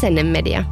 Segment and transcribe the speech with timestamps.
[0.00, 0.64] Asennemedia.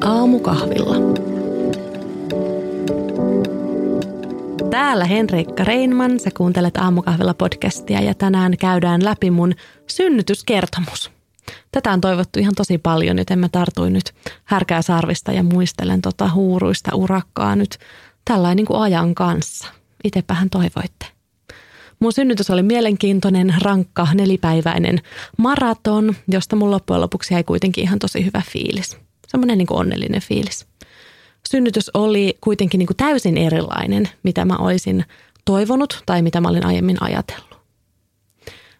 [0.00, 0.96] Aamukahvilla.
[4.70, 9.54] Täällä Henrikka Reinman, sä kuuntelet Aamukahvilla podcastia ja tänään käydään läpi mun
[9.86, 11.10] synnytyskertomus.
[11.72, 14.14] Tätä on toivottu ihan tosi paljon, joten mä tartuin nyt
[14.44, 17.78] härkää sarvista ja muistelen tota huuruista urakkaa nyt
[18.24, 19.68] tällainen niin kuin ajan kanssa.
[20.04, 21.06] Itsepähän toivoitte.
[22.00, 25.00] Mun synnytys oli mielenkiintoinen, rankka, nelipäiväinen
[25.38, 28.96] maraton, josta mun loppujen lopuksi jäi kuitenkin ihan tosi hyvä fiilis.
[29.28, 30.66] Semmoinen niin onnellinen fiilis.
[31.50, 35.04] Synnytys oli kuitenkin niin kuin täysin erilainen, mitä mä olisin
[35.44, 37.53] toivonut tai mitä mä olin aiemmin ajatellut.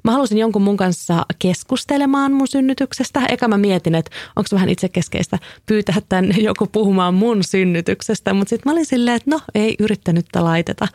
[0.04, 3.26] Mä halusin jonkun mun kanssa keskustelemaan mun synnytyksestä.
[3.28, 8.34] Eka mä mietin, että onko vähän itsekeskeistä pyytää tänne joku puhumaan mun synnytyksestä.
[8.34, 10.88] Mutta sitten mä olin silleen, että no ei yrittänyttä laiteta.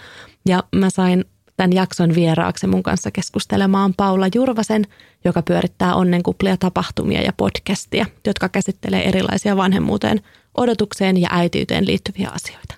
[0.47, 1.25] Ja mä sain
[1.57, 4.85] tämän jakson vieraaksi mun kanssa keskustelemaan Paula Jurvasen,
[5.25, 10.21] joka pyörittää onnenkuplia tapahtumia ja podcastia, jotka käsittelee erilaisia vanhemmuuteen,
[10.57, 12.75] odotukseen ja äitiyteen liittyviä asioita.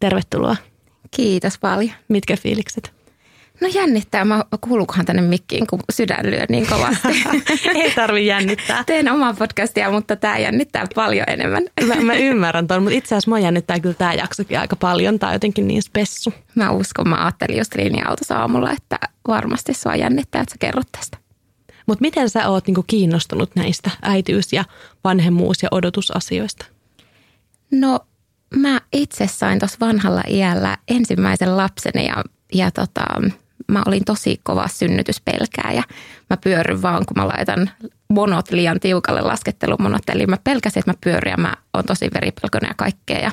[0.00, 0.56] Tervetuloa.
[1.10, 1.92] Kiitos paljon.
[2.08, 2.97] Mitkä fiilikset?
[3.60, 4.24] No jännittää.
[4.24, 7.08] Mä kuuluukohan tänne mikkiin, kun sydän lyö niin kovasti.
[7.74, 8.84] Ei tarvi jännittää.
[8.84, 11.62] Teen omaa podcastia, mutta tämä jännittää paljon enemmän.
[11.86, 15.18] Mä, mä ymmärrän tuon, mutta itse asiassa mua jännittää kyllä tämä jaksokin aika paljon.
[15.18, 16.34] Tämä on jotenkin niin spessu.
[16.54, 21.18] Mä uskon, mä ajattelin just linja-autossa aamulla, että varmasti sua jännittää, että sä kerrot tästä.
[21.86, 24.64] Mutta miten sä oot niinku kiinnostunut näistä äitiys- ja
[25.04, 26.66] vanhemmuus- ja odotusasioista?
[27.70, 28.00] No
[28.56, 33.04] mä itse sain tuossa vanhalla iällä ensimmäisen lapseni ja, ja tota,
[33.72, 35.82] mä olin tosi kova synnytyspelkääjä.
[36.30, 37.70] Mä pyörryn vaan, kun mä laitan
[38.08, 40.02] monot liian tiukalle laskettelumonot.
[40.08, 43.18] Eli mä pelkäsin, että mä pyörin ja mä oon tosi veripelkoinen ja kaikkea.
[43.18, 43.30] Ja,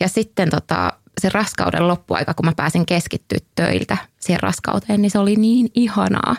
[0.00, 5.18] ja sitten tota, se raskauden loppuaika, kun mä pääsin keskittyä töiltä siihen raskauteen, niin se
[5.18, 6.36] oli niin ihanaa.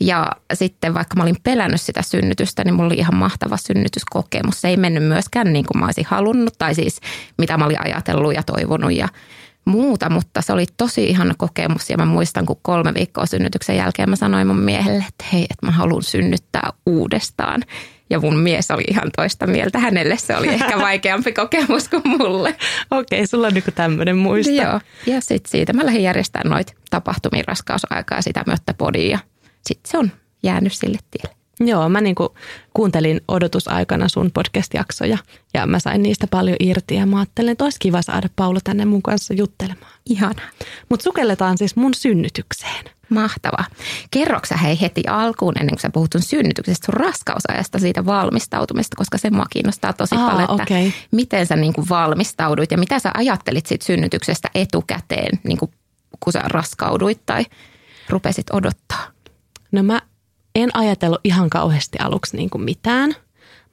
[0.00, 4.60] Ja sitten vaikka mä olin pelännyt sitä synnytystä, niin mulla oli ihan mahtava synnytyskokemus.
[4.60, 7.00] Se ei mennyt myöskään niin kuin mä olisin halunnut, tai siis
[7.38, 8.92] mitä mä olin ajatellut ja toivonut.
[8.92, 9.08] Ja
[9.64, 14.10] muuta, mutta se oli tosi ihana kokemus ja mä muistan, kun kolme viikkoa synnytyksen jälkeen
[14.10, 17.62] mä sanoin mun miehelle, että hei, että mä haluan synnyttää uudestaan.
[18.10, 19.78] Ja mun mies oli ihan toista mieltä.
[19.78, 22.48] Hänelle se oli ehkä vaikeampi kokemus kuin mulle.
[22.90, 24.52] Okei, okay, sulla on niin tämmöinen muista.
[24.52, 29.18] Joo, ja sitten siitä mä lähdin järjestämään noita tapahtumia raskausaikaa sitä myötä podiin ja
[29.66, 30.10] sitten se on
[30.42, 31.41] jäänyt sille tielle.
[31.60, 32.14] Joo, mä niin
[32.74, 35.18] kuuntelin odotusaikana sun podcast-jaksoja
[35.54, 38.84] ja mä sain niistä paljon irti ja mä ajattelin, että olisi kiva saada Paula tänne
[38.84, 39.92] mun kanssa juttelemaan.
[40.06, 40.42] Ihana.
[40.88, 42.84] Mutta sukelletaan siis mun synnytykseen.
[43.08, 43.64] Mahtava.
[44.10, 49.18] Kerroksä hei heti alkuun, ennen kuin sä puhut sun synnytyksestä, sun raskausajasta, siitä valmistautumista, koska
[49.18, 50.90] se mua kiinnostaa tosi Aa, paljon, että okay.
[51.10, 55.70] miten sä niin kuin valmistauduit ja mitä sä ajattelit siitä synnytyksestä etukäteen, niin kuin
[56.20, 57.44] kun sä raskauduit tai
[58.08, 59.06] rupesit odottaa?
[59.72, 60.00] No mä
[60.54, 63.14] en ajatellut ihan kauheasti aluksi niin kuin mitään.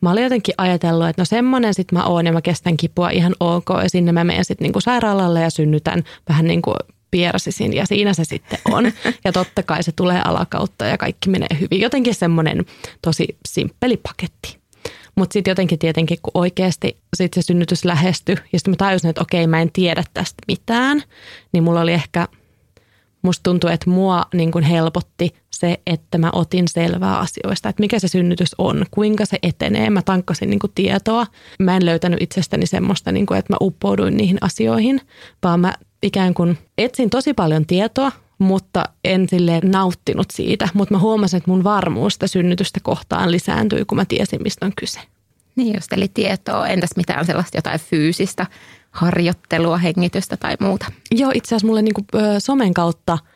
[0.01, 3.35] Mä olin jotenkin ajatellut, että no semmoinen sit mä oon ja mä kestän kipua ihan
[3.40, 6.75] ok ja sinne mä menen sitten niin sairaalalle ja synnytän vähän niin kuin
[7.12, 8.91] piersisin ja siinä se sitten on.
[9.25, 11.81] Ja totta kai se tulee alakautta ja kaikki menee hyvin.
[11.81, 12.66] Jotenkin semmoinen
[13.01, 14.59] tosi simppeli paketti.
[15.16, 19.22] Mutta sitten jotenkin tietenkin, kun oikeasti sit se synnytys lähestyi ja sitten mä tajusin, että
[19.22, 21.03] okei, mä en tiedä tästä mitään,
[21.51, 22.28] niin mulla oli ehkä,
[23.22, 28.00] musta tuntui, että mua niin kuin helpotti se, että mä otin selvää asioista, että mikä
[28.00, 29.90] se synnytys on, kuinka se etenee.
[29.90, 31.28] Mä tankkasin niin kuin tietoa.
[31.59, 35.02] Mä en löytänyt itsestäni semmoista, niin kuin, että mä uppouduin niihin asioihin,
[35.44, 40.69] vaan mä ikään kuin etsin tosi paljon tietoa, mutta en sille nauttinut siitä.
[40.74, 44.72] Mutta mä huomasin, että mun varmuus sitä synnytystä kohtaan lisääntyi, kun mä tiesin, mistä on
[44.75, 45.00] kyse.
[45.56, 46.68] Niin just, eli tietoa.
[46.68, 48.46] Entäs mitään sellaista jotain fyysistä
[48.91, 50.85] harjoittelua, hengitystä tai muuta?
[51.11, 52.07] Joo, itse asiassa mulle niin kuin,
[52.39, 53.17] somen kautta–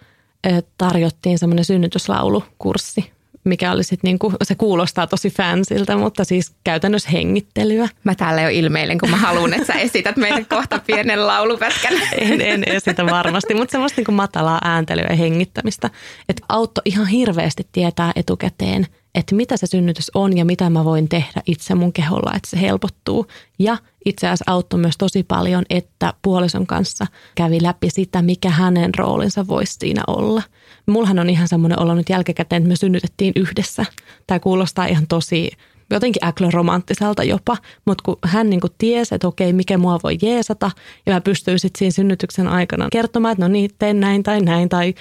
[0.77, 3.11] tarjottiin semmoinen synnytyslaulukurssi,
[3.43, 7.89] mikä oli sitten niinku, se kuulostaa tosi fansilta, mutta siis käytännössä hengittelyä.
[8.03, 11.93] Mä täällä jo ilmeilen, kun mä haluan, että sä esität meille kohta pienen laulupätkän.
[12.17, 15.89] En, en esitä varmasti, mutta semmoista niinku matalaa ääntelyä ja hengittämistä.
[16.29, 21.09] Että auttoi ihan hirveästi tietää etukäteen, että mitä se synnytys on ja mitä mä voin
[21.09, 23.27] tehdä itse mun keholla, että se helpottuu.
[23.59, 28.95] Ja itse asiassa auttoi myös tosi paljon, että puolison kanssa kävi läpi sitä, mikä hänen
[28.97, 30.41] roolinsa voisi siinä olla.
[30.85, 33.85] Mullahan on ihan semmoinen olo nyt jälkikäteen, että me synnytettiin yhdessä.
[34.27, 35.51] Tämä kuulostaa ihan tosi
[35.89, 40.71] jotenkin äklöromanttiselta jopa, mutta kun hän niin kuin tiesi, että okei, mikä mua voi jeesata,
[41.05, 44.69] ja mä pystyin sitten siinä synnytyksen aikana kertomaan, että no niin, teen näin tai näin,
[44.69, 44.93] tai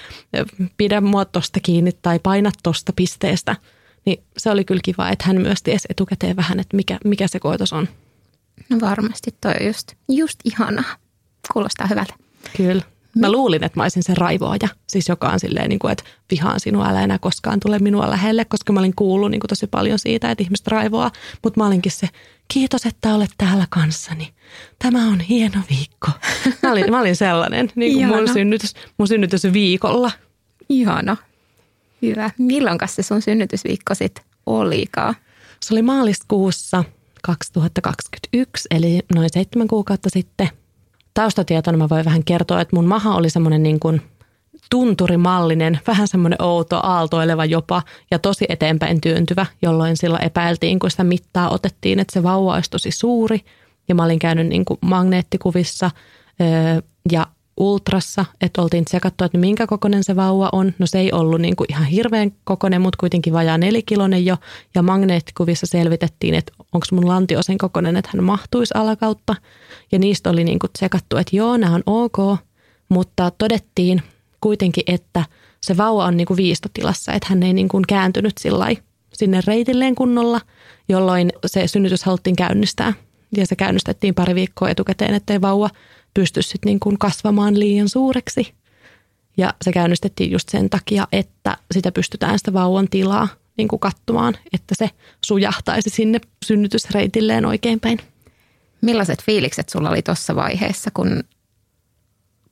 [0.77, 3.57] pidä mua tosta kiinni, tai paina tosta pisteestä,
[4.05, 7.41] niin se oli kyllä kiva, että hän myös tiesi etukäteen vähän, että mikä, mikä se
[7.41, 7.89] koitos on.
[8.69, 10.97] No varmasti toi on just, just ihanaa.
[11.53, 12.15] Kuulostaa hyvältä.
[12.57, 12.83] Kyllä.
[13.19, 16.61] Mä luulin, että mä olisin se raivoaja, siis joka on silleen, niin kuin, että vihaan
[16.61, 19.99] sinua, älä enää koskaan tule minua lähelle, koska mä olin kuullut niin kuin tosi paljon
[19.99, 21.11] siitä, että ihmiset raivoaa.
[21.43, 22.09] Mutta mä olinkin se,
[22.49, 24.35] kiitos, että olet täällä kanssani.
[24.79, 26.09] Tämä on hieno viikko.
[26.63, 30.11] Mä olin, mä olin sellainen niin kuin mun, synnytys, mun synnytysviikolla.
[30.69, 31.17] Ihana.
[32.03, 32.31] Hyvä.
[32.39, 35.15] Milloin se sun synnytysviikko sitten olikaan?
[35.61, 36.85] Se oli maaliskuussa
[37.23, 40.49] 2021, eli noin seitsemän kuukautta sitten.
[41.15, 44.03] Taustatietona mä voin vähän kertoa, että mun maha oli semmoinen niin kuin
[44.71, 51.05] tunturimallinen, vähän semmoinen outo, aaltoileva jopa ja tosi eteenpäin työntyvä, jolloin silloin epäiltiin, kun sitä
[51.05, 53.41] mittaa otettiin, että se vauva olisi tosi suuri.
[53.89, 55.91] Ja mä olin käynyt niin kuin magneettikuvissa
[57.13, 57.27] ja
[57.57, 60.73] ultrassa, että oltiin tsekattu, että minkä kokoinen se vauva on.
[60.79, 64.37] No se ei ollut niin kuin ihan hirveän kokoinen, mutta kuitenkin vajaa nelikilonen jo.
[64.75, 69.35] Ja magneettikuvissa selvitettiin, että onko mun lantio sen kokoinen, että hän mahtuisi alakautta.
[69.93, 72.39] Ja niistä oli niin kuin tsekattu, että joo, nämä on ok,
[72.89, 74.03] mutta todettiin
[74.41, 75.25] kuitenkin, että
[75.61, 78.35] se vauva on niin kuin viistotilassa, että hän ei niin kuin kääntynyt
[79.13, 80.41] sinne reitilleen kunnolla,
[80.89, 82.93] jolloin se synnytys haluttiin käynnistää.
[83.37, 85.71] Ja se käynnistettiin pari viikkoa etukäteen, ettei vauva
[86.15, 88.55] pysty sitten niin kuin kasvamaan liian suureksi.
[89.37, 94.35] Ja se käynnistettiin just sen takia, että sitä pystytään sitä vauvan tilaa niin kuin katsomaan,
[94.53, 94.91] että se
[95.25, 97.99] sujahtaisi sinne synnytysreitilleen oikeinpäin.
[98.81, 101.25] Millaiset fiilikset sulla oli tuossa vaiheessa, kun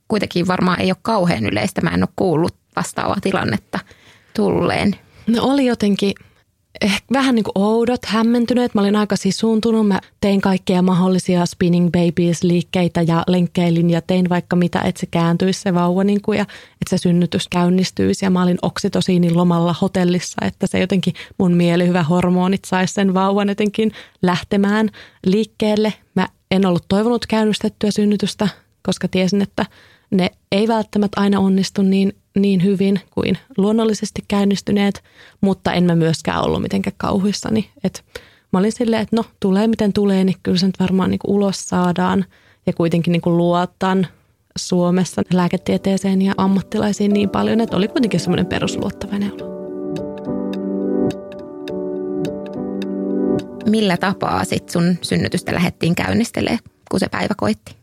[0.07, 3.79] kuitenkin varmaan ei ole kauhean yleistä, mä en ole kuullut vastaavaa tilannetta
[4.35, 4.95] tulleen?
[5.27, 6.13] No oli jotenkin
[6.81, 8.75] ehkä vähän niin kuin oudot, hämmentyneet.
[8.75, 9.87] Mä olin aika sisuuntunut.
[9.87, 15.05] Mä tein kaikkia mahdollisia spinning babies liikkeitä ja lenkkeilin ja tein vaikka mitä, että se
[15.05, 18.25] kääntyisi se vauva niin kuin, ja että se synnytys käynnistyisi.
[18.25, 23.49] Ja mä olin oksitosiinin lomalla hotellissa, että se jotenkin mun mielihyvä hormonit saisi sen vauvan
[23.49, 23.91] jotenkin
[24.21, 24.89] lähtemään
[25.25, 25.93] liikkeelle.
[26.15, 28.47] Mä en ollut toivonut käynnistettyä synnytystä,
[28.81, 29.65] koska tiesin, että
[30.11, 35.03] ne ei välttämättä aina onnistu niin niin hyvin kuin luonnollisesti käynnistyneet,
[35.41, 37.69] mutta en mä myöskään ollut mitenkään kauhuissani.
[37.83, 38.03] Et
[38.51, 41.67] mä olin silleen, että no tulee miten tulee, niin kyllä se nyt varmaan niin ulos
[41.69, 42.25] saadaan
[42.65, 44.07] ja kuitenkin niin luotan
[44.57, 49.51] Suomessa lääketieteeseen ja ammattilaisiin niin paljon, että oli kuitenkin semmoinen perusluottavainen olo.
[53.69, 56.57] Millä tapaa sit sun synnytystä lähdettiin käynnistelee,
[56.91, 57.80] kun se päivä koitti?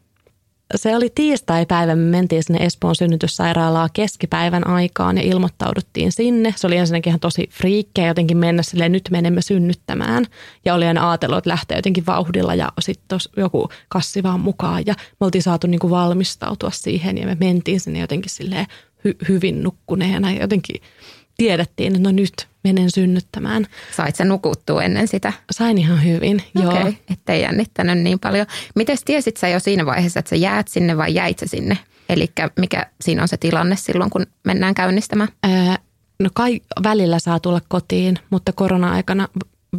[0.75, 6.55] Se oli tiistai-päivä, me mentiin sinne Espoon synnytyssairaalaa keskipäivän aikaan ja ilmoittauduttiin sinne.
[6.56, 10.26] Se oli ensinnäkin ihan tosi friikkeä jotenkin mennä silleen, nyt menemme synnyttämään.
[10.65, 14.82] Ja oli aina ajatellut, että lähtee jotenkin vauhdilla ja sitten joku kassi vaan mukaan.
[14.87, 18.67] Ja me oltiin saatu niin kuin valmistautua siihen ja me mentiin sinne jotenkin silleen
[19.09, 20.32] hy- hyvin nukkuneena.
[20.32, 20.82] Ja jotenkin
[21.37, 23.67] tiedettiin, että no nyt menen synnyttämään.
[23.97, 25.33] Sait sä nukuttua ennen sitä?
[25.51, 26.73] Sain ihan hyvin, joo.
[26.73, 28.47] Okay, ettei jännittänyt niin paljon.
[28.75, 31.79] Miten tiesit sä jo siinä vaiheessa, että sä jäät sinne vai jäit sä sinne?
[32.09, 35.29] Eli mikä siinä on se tilanne silloin, kun mennään käynnistämään?
[35.43, 35.79] Ää,
[36.21, 39.29] no kai välillä saa tulla kotiin, mutta korona-aikana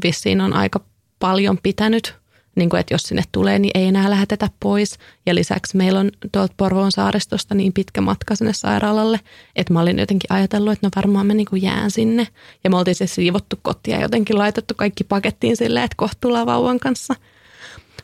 [0.03, 0.79] vissiin on aika
[1.19, 2.18] paljon pitänyt
[2.59, 4.97] niin kuin, että jos sinne tulee, niin ei enää lähetetä pois.
[5.25, 9.19] Ja lisäksi meillä on tuolta Porvoon saaristosta niin pitkä matka sinne sairaalalle,
[9.55, 12.27] että mä olin jotenkin ajatellut, että no varmaan mä niin kuin jään sinne.
[12.63, 16.45] Ja me oltiin se siivottu kotia ja jotenkin laitettu kaikki pakettiin silleen, että kohta tullaan
[16.45, 17.15] vauvan kanssa.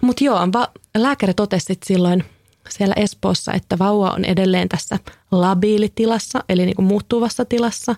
[0.02, 2.24] Mutta joo, va- lääkäri totesi silloin
[2.70, 5.00] siellä Espoossa, että vauva on edelleen tässä
[5.32, 7.96] labiilitilassa, eli niin kuin muuttuvassa tilassa.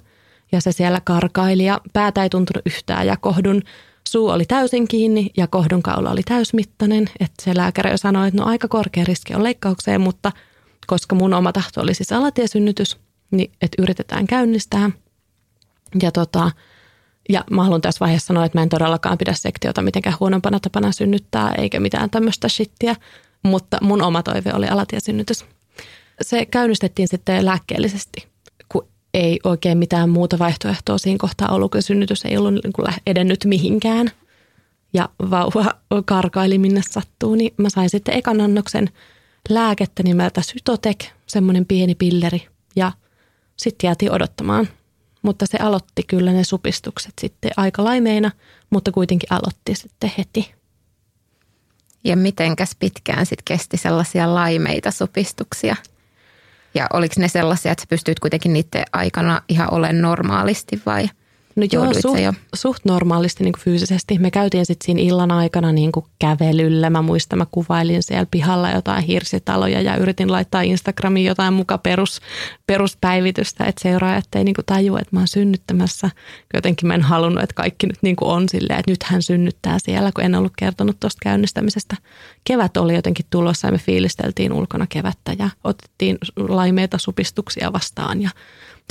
[0.52, 3.62] Ja se siellä karkaili ja päätä ei tuntunut yhtään ja kohdun
[4.12, 7.10] suu oli täysin kiinni ja kohdunkaula oli täysmittainen.
[7.20, 10.32] Että se lääkäri sanoi, että no aika korkea riski on leikkaukseen, mutta
[10.88, 12.98] koska mun oma tahto oli siis alatiesynnytys,
[13.32, 14.92] niin että yritetään käynnistää.
[16.02, 16.52] Ja, tota,
[17.30, 20.92] ja mä haluan tässä vaiheessa sanoa, että mä en todellakaan pidä sektiota mitenkään huonompana tapana
[20.92, 22.96] synnyttää, eikä mitään tämmöistä shittiä,
[23.44, 25.46] mutta mun oma toive oli alatiesynnytys.
[26.22, 28.28] Se käynnistettiin sitten lääkkeellisesti
[29.18, 33.46] ei oikein mitään muuta vaihtoehtoa siinä kohtaa ollut, kun synnytys ei ollut niin kuin edennyt
[33.46, 34.12] mihinkään.
[34.94, 35.66] Ja vauva
[36.06, 38.90] karkaili minne sattuu, niin mä sain sitten ekan annoksen
[39.50, 42.48] lääkettä nimeltä Sytotek, semmoinen pieni pilleri.
[42.76, 42.92] Ja
[43.58, 44.68] sitten jäätiin odottamaan.
[45.22, 48.32] Mutta se aloitti kyllä ne supistukset sitten aika laimeina,
[48.70, 50.54] mutta kuitenkin aloitti sitten heti.
[52.04, 55.76] Ja mitenkäs pitkään sitten kesti sellaisia laimeita supistuksia?
[56.78, 61.10] Ja oliko ne sellaisia, että sä pystyit kuitenkin niiden aikana ihan olemaan normaalisti vai?
[61.58, 62.34] No joo, suht, jo?
[62.56, 64.20] suht normaalisti niin kuin fyysisesti.
[64.20, 66.90] Me käytiin sitten siinä illan aikana niin kuin kävelyllä.
[66.90, 72.22] Mä muistan, mä kuvailin siellä pihalla jotain hirsitaloja ja yritin laittaa Instagramiin jotain muka perus,
[72.68, 76.10] peruspäivitystä, että seuraajat ei niin kuin tajua, että mä oon synnyttämässä.
[76.54, 79.78] Jotenkin mä en halunnut, että kaikki nyt niin kuin on silleen, että nyt hän synnyttää
[79.80, 81.96] siellä, kun en ollut kertonut tuosta käynnistämisestä.
[82.44, 88.30] Kevät oli jotenkin tulossa ja me fiilisteltiin ulkona kevättä ja otettiin laimeita supistuksia vastaan ja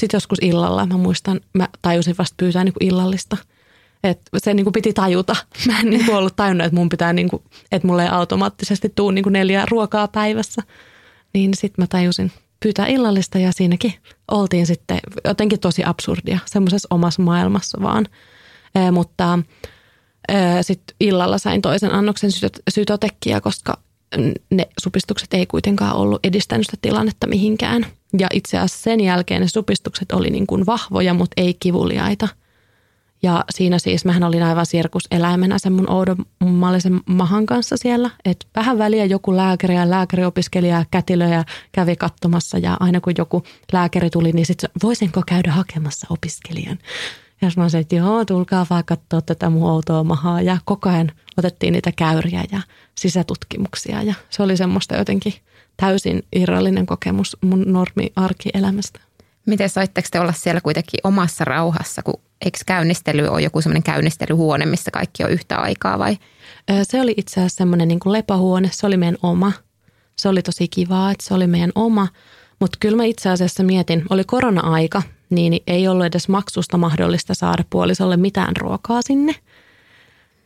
[0.01, 3.37] sitten joskus illalla, mä muistan, mä tajusin vasta pyytää niin kuin illallista.
[4.05, 5.37] Et se niin kuin piti tajuta.
[5.67, 8.93] Mä en niin kuin ollut tajunnut, että mun pitää, niin kuin, että mulle ei automaattisesti
[8.95, 9.35] tuu niin kuin
[9.71, 10.63] ruokaa päivässä.
[11.35, 13.95] Niin sitten mä tajusin pyytää illallista ja siinäkin
[14.31, 18.07] oltiin sitten jotenkin tosi absurdia semmoisessa omassa maailmassa vaan.
[18.75, 19.39] E, mutta
[20.63, 23.79] sitten illalla sain toisen annoksen syto- sytotekkiä, koska
[24.51, 27.87] ne supistukset ei kuitenkaan ollut edistänyt sitä tilannetta mihinkään.
[28.19, 32.29] Ja itse asiassa sen jälkeen ne supistukset oli niin kuin vahvoja, mutta ei kivuliaita.
[33.23, 38.11] Ja siinä siis mähän olin aivan sirkuseläimenä sen mun oudommallisen mahan kanssa siellä.
[38.25, 43.43] Että vähän väliä joku lääkäri ja lääkäriopiskelija ja kätilöjä kävi katsomassa ja aina kun joku
[43.73, 46.79] lääkäri tuli, niin sitten voisinko käydä hakemassa opiskelijan.
[47.41, 50.43] Ja mä sanoin, että joo, tulkaa vaan katsoa tätä mun outoa mahaa.
[50.43, 52.61] Ja koko ajan otettiin niitä käyriä ja
[52.95, 54.03] sisätutkimuksia.
[54.03, 55.35] Ja se oli semmoista jotenkin
[55.77, 59.01] täysin irrallinen kokemus mun normi-arkielämästä.
[59.47, 64.67] Miten saitteko te olla siellä kuitenkin omassa rauhassa, kun eikö käynnistely ole joku semmoinen käynnistelyhuone,
[64.67, 66.19] missä kaikki on yhtä aikaa vai?
[66.83, 69.53] Se oli itse asiassa semmoinen niin lepahuone, se oli meidän oma.
[70.17, 72.09] Se oli tosi kivaa, että se oli meidän oma.
[72.61, 77.65] Mutta kyllä mä itse asiassa mietin, oli korona-aika, niin ei ollut edes maksusta mahdollista saada
[77.71, 79.35] puolisolle mitään ruokaa sinne.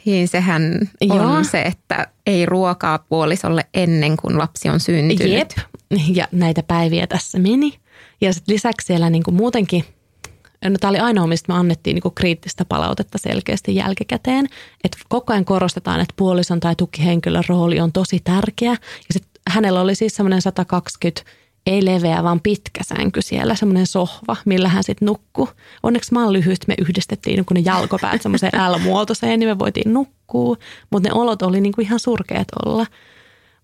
[0.04, 1.44] Niin sehän on Joo.
[1.44, 5.32] se, että ei ruokaa puolisolle ennen kuin lapsi on syntynyt.
[5.32, 5.50] Jep,
[6.14, 7.78] ja näitä päiviä tässä meni.
[8.20, 9.84] Ja sitten lisäksi siellä niinku muutenkin,
[10.64, 14.46] no tämä oli ainoa, mistä me annettiin niinku kriittistä palautetta selkeästi jälkikäteen.
[14.84, 18.70] Että koko ajan korostetaan, että puolison tai tukihenkilön rooli on tosi tärkeä.
[18.70, 21.22] Ja sitten hänellä oli siis semmoinen 120
[21.66, 25.48] ei leveä, vaan pitkä sänky siellä, semmoinen sohva, millä hän sitten nukkuu.
[25.82, 30.56] Onneksi mä oon lyhyt, me yhdistettiin kun ne jalkopäät semmoiseen L-muotoiseen, niin me voitiin nukkua,
[30.90, 32.86] mutta ne olot oli niin kuin ihan surkeat olla.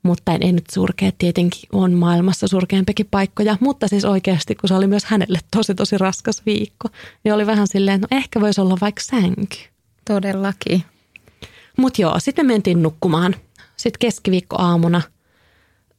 [0.02, 4.86] Mutta ei nyt surkeat, tietenkin on maailmassa surkeampikin paikkoja, mutta siis oikeasti, kun se oli
[4.86, 6.88] myös hänelle tosi tosi raskas viikko,
[7.24, 9.56] niin oli vähän silleen, no ehkä voisi olla vaikka sänky.
[10.04, 10.84] Todellakin.
[11.76, 13.34] Mutta joo, sitten me mentiin nukkumaan.
[13.76, 15.02] Sitten keskiviikko aamuna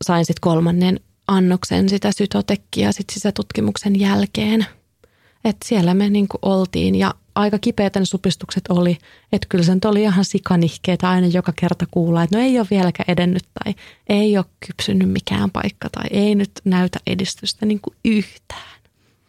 [0.04, 4.66] sain sitten kolmannen annoksen sitä sytotekkiä sit sisätutkimuksen jälkeen.
[5.46, 8.98] että siellä me niinku oltiin ja aika kipeät ne supistukset oli.
[9.32, 13.12] Että kyllä se oli ihan sikanihkeetä aina joka kerta kuulla, että no ei ole vieläkään
[13.12, 13.76] edennyt tai
[14.10, 18.77] ei ole kypsynyt mikään paikka tai ei nyt näytä edistystä niinku yhtään.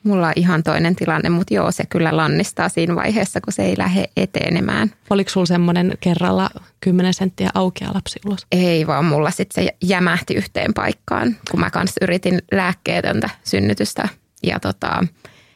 [0.09, 3.75] Mulla on ihan toinen tilanne, mutta joo, se kyllä lannistaa siinä vaiheessa, kun se ei
[3.79, 4.91] lähde etenemään.
[5.11, 6.50] Oliko sulla semmoinen kerralla
[6.81, 8.47] 10 senttiä aukea lapsi ulos?
[8.53, 14.09] Ei, vaan mulla sitten se jämähti yhteen paikkaan, kun mä kanssa yritin lääkkeetöntä synnytystä.
[14.43, 15.05] Ja tota,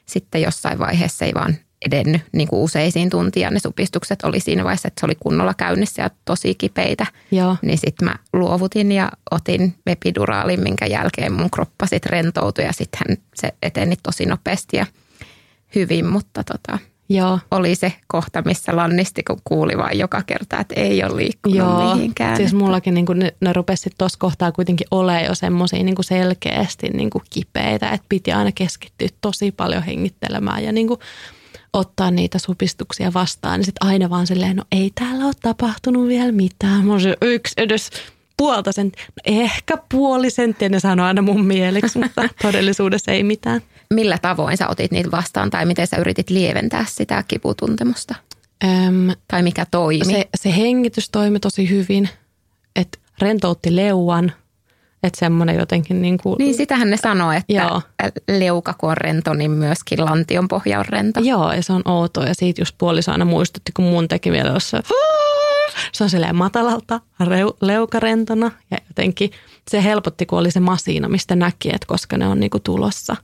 [0.06, 3.50] sitten jossain vaiheessa ei vaan edennyt niin kuin useisiin tuntia.
[3.50, 7.06] Ne supistukset oli siinä vaiheessa, että se oli kunnolla käynnissä ja tosi kipeitä.
[7.30, 7.56] Joo.
[7.62, 13.18] Niin sitten mä luovutin ja otin epiduraalin, minkä jälkeen mun kroppa sitten rentoutui ja sitten
[13.34, 14.86] se eteni tosi nopeasti ja
[15.74, 17.38] hyvin, mutta tota, Joo.
[17.50, 21.94] oli se kohta, missä lannisti, kun kuuli vain joka kerta, että ei ole liikkunut Joo.
[21.94, 22.36] mihinkään.
[22.36, 27.10] Siis mullakin niin ne, ne rupesi tuossa kohtaa kuitenkin olemaan jo semmoisia niin selkeästi niin
[27.30, 31.00] kipeitä, että piti aina keskittyä tosi paljon hengittelemään ja niin kuin
[31.72, 36.32] ottaa niitä supistuksia vastaan, niin sitten aina vaan silleen, no ei täällä ole tapahtunut vielä
[36.32, 36.86] mitään.
[36.86, 37.90] Mä se yksi edes
[38.36, 43.60] puolta senttiä, no ehkä puoli senttiä, ne sanoo aina mun mieleksi, mutta todellisuudessa ei mitään.
[43.94, 48.14] Millä tavoin sä otit niitä vastaan tai miten sä yritit lieventää sitä kiputuntemusta?
[48.64, 50.04] Öm, tai mikä toimi?
[50.04, 52.08] Se, se hengitys toimi tosi hyvin,
[52.76, 54.32] että rentoutti leuan,
[55.02, 56.36] että semmoinen jotenkin niin kuin...
[56.38, 57.82] Niin sitähän ne sanoo, että Joo.
[58.28, 61.20] leuka kun on rento, niin myöskin lantion pohja on rento.
[61.20, 62.26] Joo, ja se on outoa.
[62.26, 64.82] Ja siitä just puoliso aina muistutti, kun mun teki vielä jossain...
[65.92, 67.00] Se on silleen matalalta,
[67.60, 69.30] leukarentona ja jotenkin
[69.70, 73.16] se helpotti, kun oli se masina, mistä näki, että koska ne on niinku tulossa.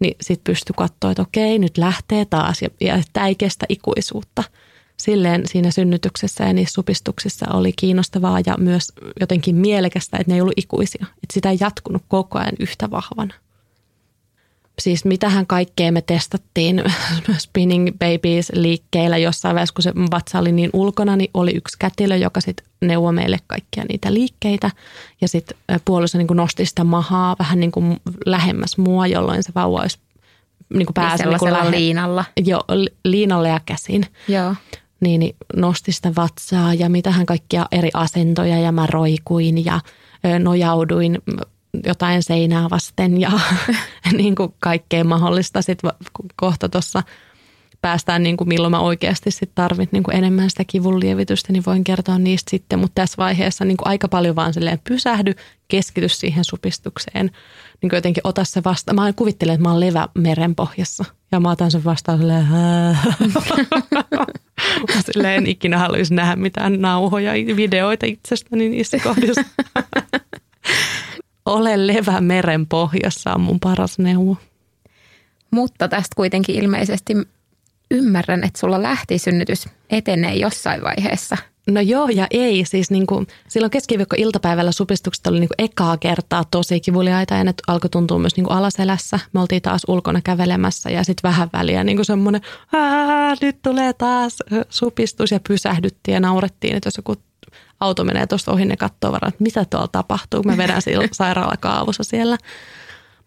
[0.00, 4.42] Niin sitten pystyi katsoa, että okei, nyt lähtee taas ja, ja tämä ei kestä ikuisuutta–
[4.96, 10.40] silleen siinä synnytyksessä ja niissä supistuksissa oli kiinnostavaa ja myös jotenkin mielekästä, että ne ei
[10.40, 11.06] ollut ikuisia.
[11.10, 13.34] Että sitä ei jatkunut koko ajan yhtä vahvana.
[14.78, 16.82] Siis mitähän kaikkea me testattiin
[17.38, 22.16] Spinning Babies liikkeellä jossain vaiheessa, kun se vatsa oli niin ulkona, niin oli yksi kätilö,
[22.16, 24.70] joka sitten neuvoi meille kaikkia niitä liikkeitä.
[25.20, 29.80] Ja sitten puoliso niin nosti sitä mahaa vähän niin kuin lähemmäs mua, jolloin se vauva
[29.80, 29.98] olisi
[30.74, 32.24] niin kuin pääsi niin kuin lähe- liinalla.
[32.44, 34.06] jo, li- liinalle ja käsin.
[34.28, 34.54] Joo.
[35.00, 39.80] Niin, nosti sitä vatsaa ja mitähän kaikkia eri asentoja ja mä roikuin ja
[40.38, 41.18] nojauduin
[41.86, 43.30] jotain seinää vasten ja
[44.12, 45.62] niin kuin kaikkea mahdollista.
[45.62, 45.90] Sitten
[46.36, 47.02] kohta tuossa
[47.82, 51.62] päästään, niin kuin milloin mä oikeasti sit tarvit niin kuin enemmän sitä kivun lievitystä, niin
[51.66, 52.78] voin kertoa niistä sitten.
[52.78, 55.34] Mutta tässä vaiheessa niin kuin aika paljon vaan silleen pysähdy,
[55.68, 57.30] keskity siihen supistukseen.
[57.82, 58.94] Niin kuin jotenkin ota se vasta.
[58.94, 61.04] Mä kuvittelen, että mä oon levä meren pohjassa.
[61.32, 62.18] Ja mä otan sen vastaan
[65.12, 69.44] silleen, en ikinä haluaisi nähdä mitään nauhoja, videoita itsestäni niissä kohdissa.
[71.46, 74.36] Ole levä meren pohjassa on mun paras neuvo.
[75.50, 77.14] Mutta tästä kuitenkin ilmeisesti
[77.90, 81.36] ymmärrän, että sulla lähti synnytys etenee jossain vaiheessa.
[81.70, 82.64] No joo ja ei.
[82.64, 87.54] Siis niin kuin, silloin keskiviikko-iltapäivällä supistukset oli niin kuin ekaa kertaa tosi kivuliaita ja ne
[87.66, 89.18] alkoi tuntua myös niin kuin alaselässä.
[89.32, 92.40] Me oltiin taas ulkona kävelemässä ja sitten vähän väliä niin kuin semmoinen,
[92.72, 97.14] "Ää, nyt tulee taas supistus ja pysähdyttiin ja naurettiin, että jos joku
[97.80, 100.82] auto menee tuosta ohi, ne katsoo varmaan, että mitä tuolla tapahtuu, kun mä vedän
[101.12, 102.38] sairaalakaavussa siellä.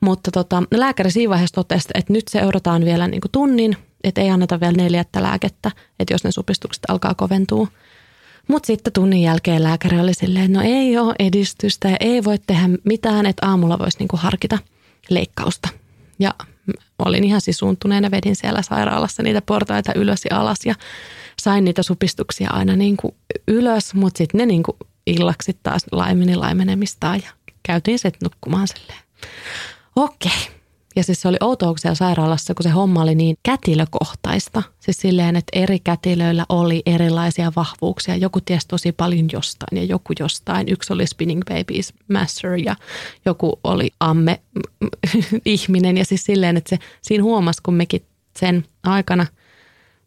[0.02, 4.30] Mutta tota, lääkäri siinä vaiheessa totesi, että nyt seurataan vielä niin kuin tunnin, että ei
[4.30, 7.68] anneta vielä neljättä lääkettä, että jos ne supistukset alkaa koventua.
[8.50, 12.70] Mutta sitten tunnin jälkeen lääkäri oli silleen, no ei ole edistystä ja ei voi tehdä
[12.84, 14.58] mitään, että aamulla voisi niinku harkita
[15.10, 15.70] leikkausta.
[16.20, 16.34] Ja
[17.00, 20.76] olin ihan sisuuntuneena, vedin siellä sairaalassa niitä portaita ylös ja alas ja
[21.40, 23.16] sain niitä supistuksia aina niinku
[23.48, 24.78] ylös, mutta sitten ne niinku
[25.08, 27.32] illaksi taas laimeni laimenemistaan ja
[27.64, 29.00] käytiin sitten nukkumaan silleen.
[29.96, 30.59] Okei.
[30.96, 34.64] Ja siis se oli outoa siellä sairaalassa, kun se homma oli niin kätilökohtaista.
[34.80, 38.16] Siis silleen, että eri kätilöillä oli erilaisia vahvuuksia.
[38.16, 40.70] Joku tiesi tosi paljon jostain ja joku jostain.
[40.70, 42.76] Yksi oli Spinning Babies Master ja
[43.26, 44.40] joku oli amme
[45.46, 45.98] ihminen.
[45.98, 48.02] Ja siis silleen, että se siinä huomasi, kun mekin
[48.40, 49.26] sen aikana,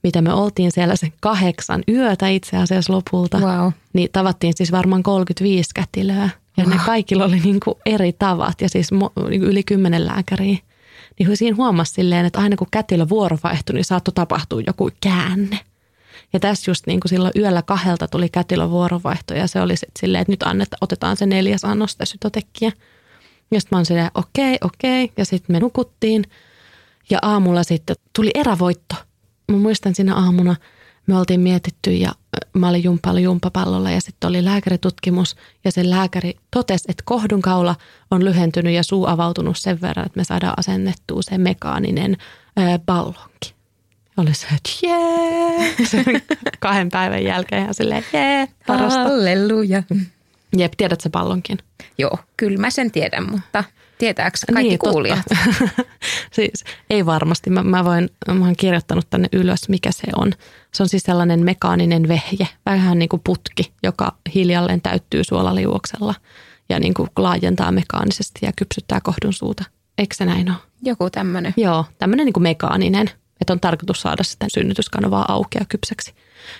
[0.02, 3.70] mitä me oltiin siellä sen kahdeksan yötä itse asiassa lopulta, Wow.
[3.92, 6.28] niin tavattiin siis varmaan 35 kätilöä.
[6.56, 10.56] Ja ne kaikilla oli niin kuin eri tavat ja siis niin kuin yli kymmenen lääkäriä.
[11.28, 15.60] Niin siinä huomasi silleen, että aina kun kätilö vuorovaihtui, niin saattoi tapahtua joku käänne.
[16.32, 20.00] Ja tässä just niin kuin silloin yöllä kahdelta tuli kätilön vuorovaihto ja se oli sitten
[20.00, 22.72] silleen, että nyt annetta, otetaan se neljäs annos sitä sytotekkiä.
[23.50, 25.12] Ja sitten mä oon silleen, okei, okei.
[25.16, 26.24] Ja sitten me nukuttiin.
[27.10, 28.94] Ja aamulla sitten tuli erävoitto.
[29.52, 30.56] Mä muistan siinä aamuna,
[31.06, 32.12] me oltiin mietitty ja
[32.54, 37.74] mä olin jumpalla jumpapallolla ja sitten oli lääkäritutkimus ja se lääkäri totesi, että kohdunkaula
[38.10, 42.16] on lyhentynyt ja suu avautunut sen verran, että me saadaan asennettua se mekaaninen
[42.58, 43.54] ö, ballonki.
[44.16, 46.04] Oli se, että jee, Sen
[46.60, 49.02] kahden päivän jälkeen ja silleen jee, parasta.
[49.02, 49.82] Halleluja.
[50.56, 51.58] Jep, tiedät se ballonkin?
[51.98, 53.64] Joo, kyllä mä sen tiedän, mutta
[54.02, 55.26] tietääkö kaikki Niin, kuulijat?
[56.36, 57.50] siis ei varmasti.
[57.50, 60.32] Mä, mä, voin, mä oon kirjoittanut tänne ylös, mikä se on.
[60.74, 66.14] Se on siis sellainen mekaaninen vehje, vähän niin kuin putki, joka hiljalleen täyttyy suolaliuoksella
[66.68, 69.64] ja niin kuin laajentaa mekaanisesti ja kypsyttää kohdun suuta.
[69.98, 70.58] Eikö se näin ole?
[70.82, 71.54] Joku tämmöinen.
[71.56, 73.10] Joo, tämmöinen niin kuin mekaaninen,
[73.40, 76.14] että on tarkoitus saada sitä synnytyskanavaa auki ja kypsäksi.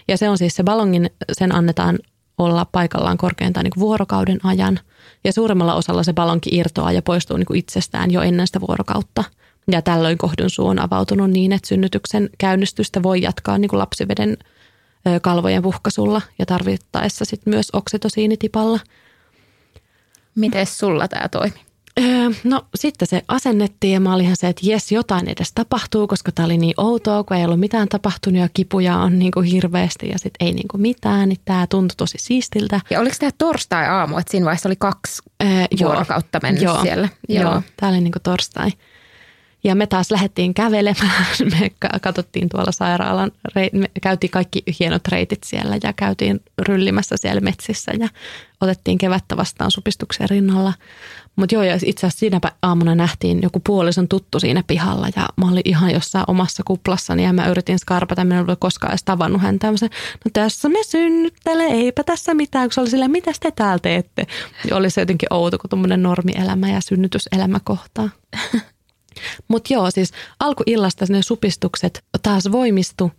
[0.08, 1.98] Ja se on siis se ballongin, sen annetaan
[2.38, 4.80] olla paikallaan korkeintaan niin kuin vuorokauden ajan.
[5.24, 9.24] Ja suuremmalla osalla se ballonki irtoaa ja poistuu niin kuin itsestään jo ennen sitä vuorokautta.
[9.70, 14.36] Ja tällöin kohdun suu on avautunut niin, että synnytyksen käynnistystä voi jatkaa niin kuin lapsiveden
[15.22, 18.80] kalvojen puhkasulla ja tarvittaessa sitten myös oksitosiinitipalla.
[20.34, 21.60] Miten sulla tämä toimi?
[22.00, 26.06] Öö, no sitten se asennettiin ja mä olin ihan se, että jes, jotain edes tapahtuu,
[26.06, 29.46] koska tämä oli niin outoa, kun ei ollut mitään tapahtunut ja kipuja on niin kuin
[29.46, 32.80] hirveästi ja sitten ei niin kuin mitään, niin tämä tuntui tosi siistiltä.
[32.90, 35.48] Ja oliko tämä torstai-aamu, että siinä vaiheessa oli kaksi Öö,
[35.80, 37.08] vuorokautta mennyt joo, siellä?
[37.28, 37.62] Joo, joo.
[37.76, 38.70] tämä oli niin kuin torstai.
[39.64, 41.26] Ja me taas lähdettiin kävelemään,
[41.60, 47.40] me ka- katsottiin tuolla sairaalan, me käytiin kaikki hienot reitit siellä ja käytiin ryllimässä siellä
[47.40, 48.08] metsissä ja
[48.60, 50.72] otettiin kevättä vastaan supistuksen rinnalla.
[51.36, 55.50] Mutta joo, ja itse asiassa siinä aamuna nähtiin joku puolison tuttu siinä pihalla ja mä
[55.50, 59.42] olin ihan jossain omassa kuplassani ja mä yritin skarpata, minä en ollut koskaan edes tavannut
[59.42, 59.70] häntä.
[59.70, 63.50] Mä sanoin, no tässä me synnyttele, eipä tässä mitään, kun se oli silleen, mitä te
[63.50, 64.26] täällä teette?
[64.70, 68.08] Ja oli se jotenkin outo, kun tuommoinen normielämä ja synnytyselämä kohtaa.
[69.48, 73.12] Mutta joo, siis alkuillasta ne supistukset taas voimistu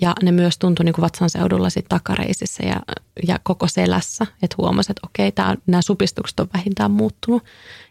[0.00, 2.80] ja ne myös tuntui niin kuin vatsan seudulla sit takareisissä ja,
[3.28, 4.26] ja koko selässä.
[4.42, 5.32] Että huomasi, että okei,
[5.66, 7.44] nämä supistukset on vähintään muuttunut.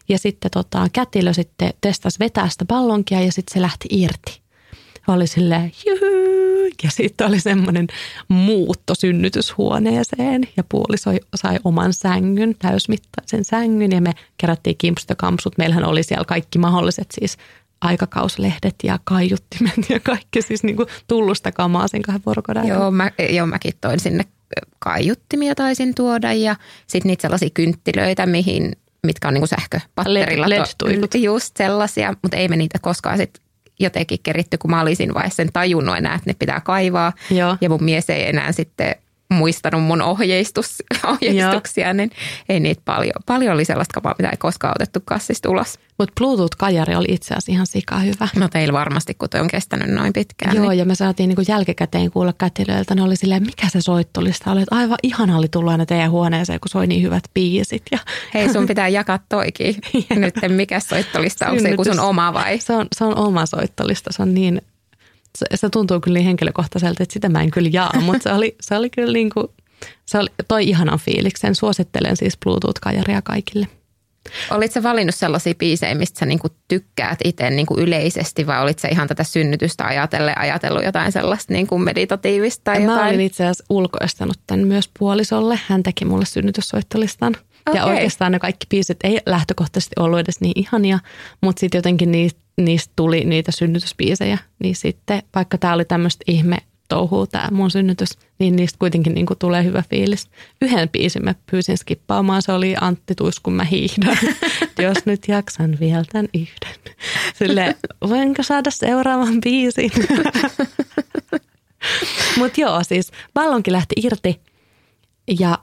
[0.08, 4.40] Ja sitten tota, kätilö sitten testasi vetää sitä ballonkia ja sitten se lähti irti.
[5.08, 6.10] Oli silleen, juhu,
[6.82, 7.86] ja sitten oli semmoinen
[8.28, 15.58] muutto synnytyshuoneeseen ja puoliso sai oman sängyn, täysmittaisen sängyn ja me kerättiin kimpsut ja kampsut.
[15.58, 17.36] Meillähän oli siellä kaikki mahdolliset siis
[17.80, 23.10] aikakauslehdet ja kaiuttimet ja kaikki siis niin kuin tullusta kamaa sen kahden vuorokauden Joo, mä,
[23.30, 24.24] joo, mäkin toin sinne
[24.78, 28.72] kaiuttimia taisin tuoda ja sitten niitä sellaisia kynttilöitä, mihin,
[29.06, 30.48] mitkä on niin kuin sähköpatterilla.
[30.48, 33.40] LED, Just sellaisia, mutta ei me niitä koskaan sit
[33.80, 37.12] jotenkin keritty, kun mä olisin vaiheessa sen tajunnut enää, että ne pitää kaivaa.
[37.30, 37.56] Joo.
[37.60, 38.94] Ja mun mies ei enää sitten
[39.30, 41.92] muistanut mun ohjeistus, ohjeistuksia, Joo.
[41.92, 42.10] niin
[42.48, 43.22] ei niitä paljon.
[43.26, 45.78] Paljon oli sellaista kapaa, mitä ei koskaan otettu kassista ulos.
[45.98, 48.28] Mutta Bluetooth-kajari oli itse asiassa ihan sika hyvä.
[48.36, 50.56] No teillä varmasti, kun toi on kestänyt noin pitkään.
[50.56, 50.78] Joo, niin.
[50.78, 52.94] ja me saatiin niinku jälkikäteen kuulla kätilöiltä.
[52.94, 54.62] Ne oli silleen, mikä se soittolista oli.
[54.62, 57.82] Että aivan ihana oli tulla aina teidän huoneeseen, kun soi niin hyvät biisit.
[57.92, 57.98] Ja...
[58.34, 59.76] Hei, sun pitää jakaa toikin.
[60.16, 62.58] Nyt mikä soittolista, onko se joku sun oma vai?
[62.58, 64.12] Se on, se on oma soittolista.
[64.12, 64.62] Se on niin
[65.38, 68.56] se, se tuntuu kyllä niin henkilökohtaiselta, että sitä mä en kyllä jaa, mutta se oli,
[68.60, 69.46] se oli kyllä niin kuin,
[70.06, 71.54] se oli, toi ihanan fiiliksen.
[71.54, 73.66] Suosittelen siis Bluetooth-kajaria kaikille.
[74.50, 79.24] Olitko valinnut sellaisia biisejä, mistä sä niinku tykkäät itse niinku yleisesti vai olitko ihan tätä
[79.24, 83.14] synnytystä ajatellen ajatellut jotain sellaista niinku meditatiivista tai Mä jotain?
[83.14, 85.60] olin itse asiassa ulkoistanut tämän myös puolisolle.
[85.68, 87.36] Hän teki mulle synnytyssoittolistan.
[87.68, 87.80] Okay.
[87.80, 90.98] Ja oikeastaan ne kaikki biisit ei lähtökohtaisesti ollut edes niin ihania,
[91.40, 94.38] mutta sitten jotenkin niistä, niistä tuli niitä synnytysbiisejä.
[94.58, 96.58] Niin sitten, vaikka tämä oli tämmöistä ihme
[96.90, 100.28] touhuu tämä mun synnytys, niin niistä kuitenkin niin kuin tulee hyvä fiilis.
[100.62, 104.18] Yhden biisin mä pyysin skippaamaan, se oli Antti Tuis, kun mä hiihdän.
[104.78, 106.96] Jos nyt jaksan vielä tämän yhden.
[107.34, 107.76] Sille
[108.08, 109.90] voinko saada seuraavan biisin?
[112.38, 114.40] Mutta joo, siis ballonki lähti irti
[115.38, 115.58] ja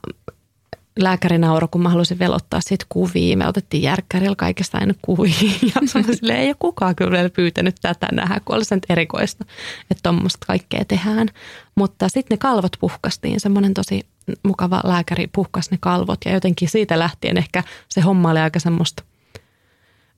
[0.98, 3.38] lääkäri nauroi, kun mä halusin vielä ottaa siitä kuvia.
[3.38, 5.52] Me otettiin järkkärillä kaikesta aina kuvia.
[5.76, 9.46] Ja sille ei ole kukaan kyllä pyytänyt tätä nähdä, kun olisi erikoista,
[9.92, 11.28] että tuommoista kaikkea tehdään.
[11.76, 13.40] Mutta sitten ne kalvot puhkastiin.
[13.40, 14.08] Semmoinen tosi
[14.44, 19.04] mukava lääkäri puhkas ne kalvot ja jotenkin siitä lähtien ehkä se homma oli aika semmoista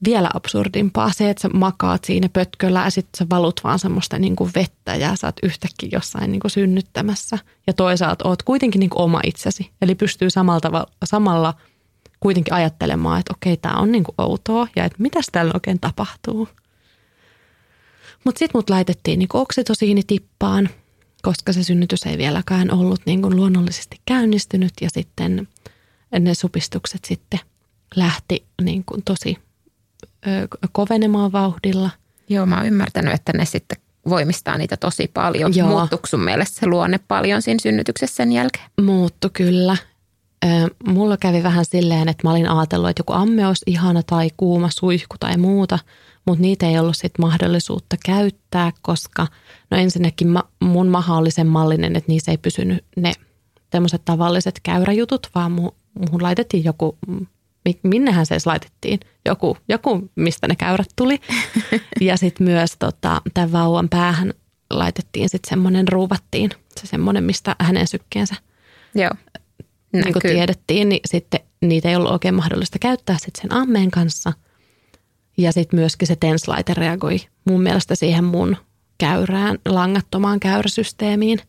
[0.05, 4.35] vielä absurdimpaa se, että sä makaat siinä pötköllä ja sitten sä valut vaan semmoista niin
[4.35, 7.37] kuin vettä ja sä oot yhtäkkiä jossain niin kuin synnyttämässä.
[7.67, 9.71] Ja toisaalta oot kuitenkin niin kuin oma itsesi.
[9.81, 11.53] Eli pystyy samalla, samalla
[12.19, 16.47] kuitenkin ajattelemaan, että okei, tämä on niin kuin outoa ja että mitäs täällä oikein tapahtuu.
[18.23, 20.69] Mutta sitten mut laitettiin niin oksitosiini tippaan,
[21.21, 25.47] koska se synnytys ei vieläkään ollut niin kuin luonnollisesti käynnistynyt ja sitten
[26.19, 27.39] ne supistukset sitten
[27.95, 29.37] lähti niin kuin tosi
[30.71, 31.89] kovenemaan vauhdilla.
[32.29, 33.77] Joo, mä oon ymmärtänyt, että ne sitten
[34.09, 35.55] voimistaa niitä tosi paljon.
[35.55, 35.67] Joo.
[35.67, 38.65] Muuttuiko sun mielestä se luonne paljon siinä synnytyksessä sen jälkeen?
[38.81, 39.77] Muuttu kyllä.
[40.87, 44.69] Mulla kävi vähän silleen, että mä olin ajatellut, että joku amme olisi ihana tai kuuma
[44.69, 45.79] suihku tai muuta,
[46.25, 49.27] mutta niitä ei ollut sit mahdollisuutta käyttää, koska
[49.71, 50.27] no ensinnäkin
[50.61, 53.11] mun maha oli sen mallinen, että niissä ei pysynyt ne
[53.69, 56.97] tämmöiset tavalliset käyräjutut, vaan muuhun laitettiin joku
[57.83, 61.19] minnehän se edes laitettiin, joku, joku mistä ne käyrät tuli.
[62.01, 64.33] ja sitten myös tota, tämän vauvan päähän
[64.69, 68.35] laitettiin sitten semmoinen, ruuvattiin se semmoinen, mistä hänen sykkeensä
[68.95, 69.11] Joo.
[69.93, 74.33] niin kuin tiedettiin, niin sitten niitä ei ollut oikein mahdollista käyttää sitten sen ammeen kanssa.
[75.37, 78.57] Ja sitten myöskin se tenslaite reagoi mun mielestä siihen mun
[78.97, 81.39] käyrään, langattomaan käyräsysteemiin.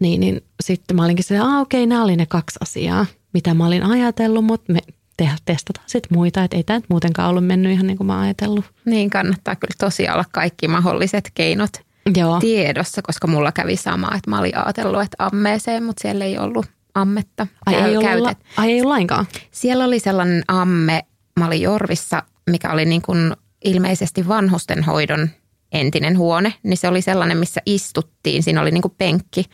[0.00, 3.54] Niin, niin sitten mä olinkin se, että okei, okay, nämä oli ne kaksi asiaa, mitä
[3.54, 4.80] mä olin ajatellut, mutta me
[5.16, 8.64] te- testataan sitten muita, että ei tämä muutenkaan ollut mennyt ihan niin kuin mä ajatellut.
[8.84, 11.70] Niin, kannattaa kyllä tosiaan olla kaikki mahdolliset keinot
[12.16, 12.40] Joo.
[12.40, 16.66] tiedossa, koska mulla kävi sama, että mä olin ajatellut, että ammeeseen, mutta siellä ei ollut
[16.94, 17.46] ammetta.
[17.66, 19.26] Ai ei, ollut, ai ei ollut lainkaan?
[19.50, 21.04] Siellä oli sellainen amme,
[21.38, 23.32] mä olin Jorvissa, mikä oli niin kuin
[23.64, 25.28] ilmeisesti vanhustenhoidon
[25.72, 28.42] entinen huone, niin se oli sellainen, missä istuttiin.
[28.42, 29.44] Siinä oli niin kuin penkki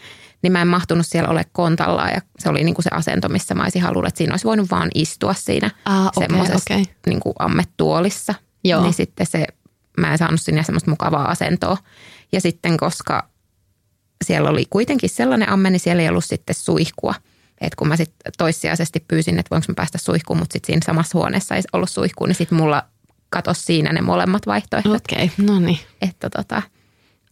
[0.43, 3.55] niin mä en mahtunut siellä ole kontalla ja se oli niin kuin se asento, missä
[3.55, 6.85] mä olisin halunnut, että siinä olisi voinut vaan istua siinä ah, okay, semmoisessa okay.
[7.07, 8.35] niin kuin ammettuolissa.
[8.65, 8.83] Joo.
[8.83, 9.47] Niin sitten se,
[9.99, 11.77] mä en saanut sinne semmoista mukavaa asentoa.
[12.33, 13.29] Ja sitten koska
[14.25, 17.15] siellä oli kuitenkin sellainen amme, niin siellä ei ollut sitten suihkua.
[17.61, 21.19] Että kun mä sitten toissijaisesti pyysin, että voinko mä päästä suihkuun, mutta sitten siinä samassa
[21.19, 22.83] huoneessa ei ollut suihkua, niin sitten mulla
[23.31, 25.03] katosi siinä ne molemmat vaihtoehdot.
[25.13, 25.79] Okei, okay, no niin.
[26.03, 26.63] Että tota,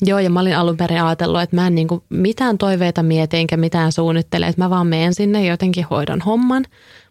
[0.03, 3.37] Joo, ja mä olin alun perin ajatellut, että mä en niin kuin mitään toiveita mieti
[3.37, 6.65] enkä mitään suunnittele, että mä vaan menen sinne jotenkin hoidon homman.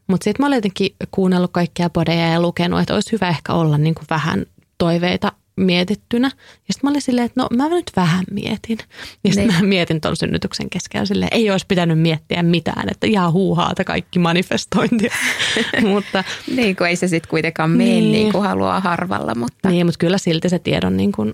[0.07, 3.77] Mutta sitten mä olin jotenkin kuunnellut kaikkia podeja ja lukenut, että olisi hyvä ehkä olla
[3.77, 4.45] niin kuin vähän
[4.77, 6.27] toiveita mietittynä.
[6.27, 8.77] Ja sitten mä olin silleen, että no mä nyt vähän mietin.
[9.23, 9.61] Ja sitten niin.
[9.61, 14.19] mä mietin tuon synnytyksen keskellä silleen, ei olisi pitänyt miettiä mitään, että ihan huuhaata kaikki
[14.19, 15.15] manifestointia.
[15.93, 16.23] mutta,
[16.55, 18.11] niin kuin ei se sitten kuitenkaan mene niin.
[18.11, 19.35] niin kuin haluaa harvalla.
[19.35, 19.69] Mutta.
[19.69, 21.33] Niin, mutta kyllä silti se tiedon niin kuin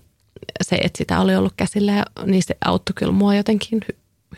[0.63, 3.81] se, että sitä oli ollut käsillä, niin se auttoi kyllä mua jotenkin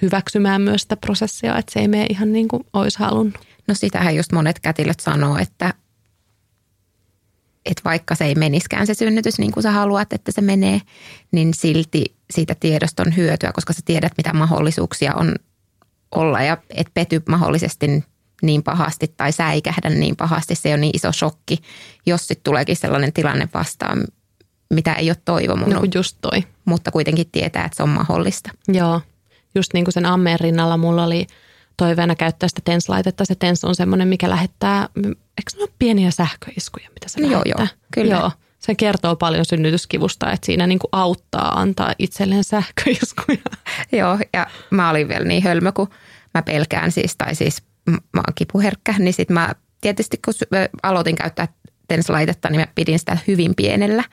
[0.01, 3.39] hyväksymään myös sitä prosessia, että se ei mene ihan niin kuin olisi halunnut.
[3.67, 5.73] No sitähän just monet kätilöt sanoo, että
[7.65, 10.81] että vaikka se ei meniskään se synnytys niin kuin sä haluat, että se menee,
[11.31, 15.35] niin silti siitä tiedosta on hyötyä, koska sä tiedät, mitä mahdollisuuksia on
[16.11, 18.03] olla ja et pety mahdollisesti
[18.41, 20.55] niin pahasti tai säikähdä niin pahasti.
[20.55, 21.57] Se on niin iso shokki,
[22.05, 24.03] jos sitten tuleekin sellainen tilanne vastaan,
[24.69, 25.69] mitä ei ole toivonut.
[25.69, 26.43] No just toi.
[26.65, 28.51] Mutta kuitenkin tietää, että se on mahdollista.
[28.67, 29.01] Joo.
[29.55, 31.27] Just niin kuin sen ammeen rinnalla mulla oli
[31.77, 33.25] toiveena käyttää sitä TENS-laitetta.
[33.25, 37.51] Se TENS on semmoinen, mikä lähettää, eikö ne ole pieniä sähköiskuja, mitä se no lähettää?
[37.57, 38.15] Joo, joo, kyllä.
[38.15, 38.31] Joo.
[38.59, 43.37] Se kertoo paljon synnytyskivusta, että siinä niin kuin auttaa antaa itselleen sähköiskuja.
[43.91, 45.89] joo, ja mä olin vielä niin hölmö, kun
[46.33, 50.33] mä pelkään siis, tai siis mä oon kipuherkkä, niin sitten mä tietysti kun
[50.83, 51.47] aloitin käyttää
[51.87, 54.03] TENS-laitetta, niin mä pidin sitä hyvin pienellä.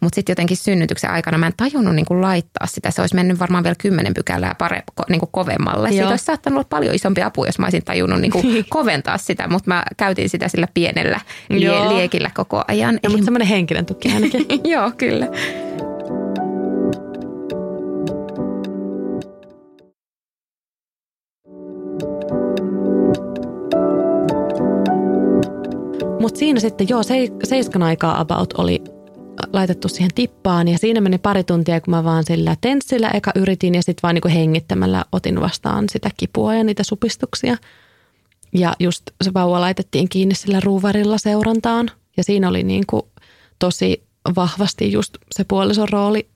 [0.00, 2.90] Mutta sitten jotenkin synnytyksen aikana mä en tajunnut niin kuin laittaa sitä.
[2.90, 5.88] Se olisi mennyt varmaan vielä kymmenen pykälää pare, niin kuin kovemmalle.
[5.88, 5.92] Joo.
[5.92, 9.48] Siitä olisi saattanut olla paljon isompi apu, jos mä olisin tajunnut niin kuin koventaa sitä,
[9.48, 11.20] mutta mä käytin sitä sillä pienellä
[11.52, 12.98] lie- liekillä koko ajan.
[13.02, 14.46] Ja, mutta semmoinen henkinen tuki ainakin.
[14.72, 15.26] Joo, kyllä.
[26.22, 28.82] Mutta siinä sitten joo, se, seiskan aikaa about oli
[29.52, 33.74] laitettu siihen tippaan ja siinä meni pari tuntia, kun mä vaan sillä tenssillä eka yritin
[33.74, 37.56] ja sitten vaan niinku hengittämällä otin vastaan sitä kipua ja niitä supistuksia.
[38.52, 43.08] Ja just se vauva laitettiin kiinni sillä ruuvarilla seurantaan ja siinä oli niinku
[43.58, 44.02] tosi
[44.36, 46.28] vahvasti just se puolison rooli,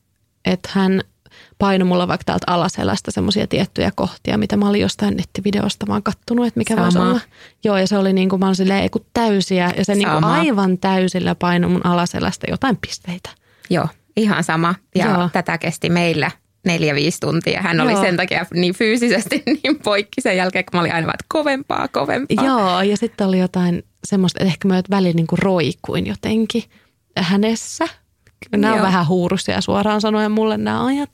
[0.45, 1.01] että hän–
[1.59, 6.47] paino mulla vaikka täältä alaselästä semmoisia tiettyjä kohtia, mitä mä olin jostain nettivideosta vaan kattonut,
[6.47, 6.85] että mikä Sama.
[6.85, 7.21] voisi olla.
[7.65, 10.79] Joo, ja se oli niin kuin, mä olin silleen, täysiä, ja se niin kuin aivan
[10.79, 13.31] täysillä paino mun alaselästä jotain pisteitä.
[13.71, 14.75] Joo, ihan sama.
[14.95, 15.29] Ja Joo.
[15.33, 16.31] tätä kesti meillä
[16.67, 17.63] neljä, viisi tuntia.
[17.63, 17.87] Hän Joo.
[17.87, 21.27] oli sen takia niin fyysisesti niin poikki sen jälkeen, kun mä olin aina vaan, että
[21.29, 22.45] kovempaa, kovempaa.
[22.45, 26.63] Joo, ja sitten oli jotain semmoista, että ehkä mä välillä niin kuin roikuin jotenkin
[27.19, 27.89] hänessä.
[28.53, 28.77] Nämä Joo.
[28.77, 31.11] on vähän huurusia suoraan sanoen mulle nämä ajat.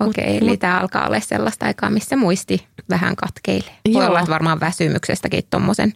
[0.00, 3.76] Okei, okay, eli tämä alkaa olla sellaista aikaa, missä muisti vähän katkeilee.
[3.92, 5.92] Voi olla, että varmaan väsymyksestäkin tuommoisen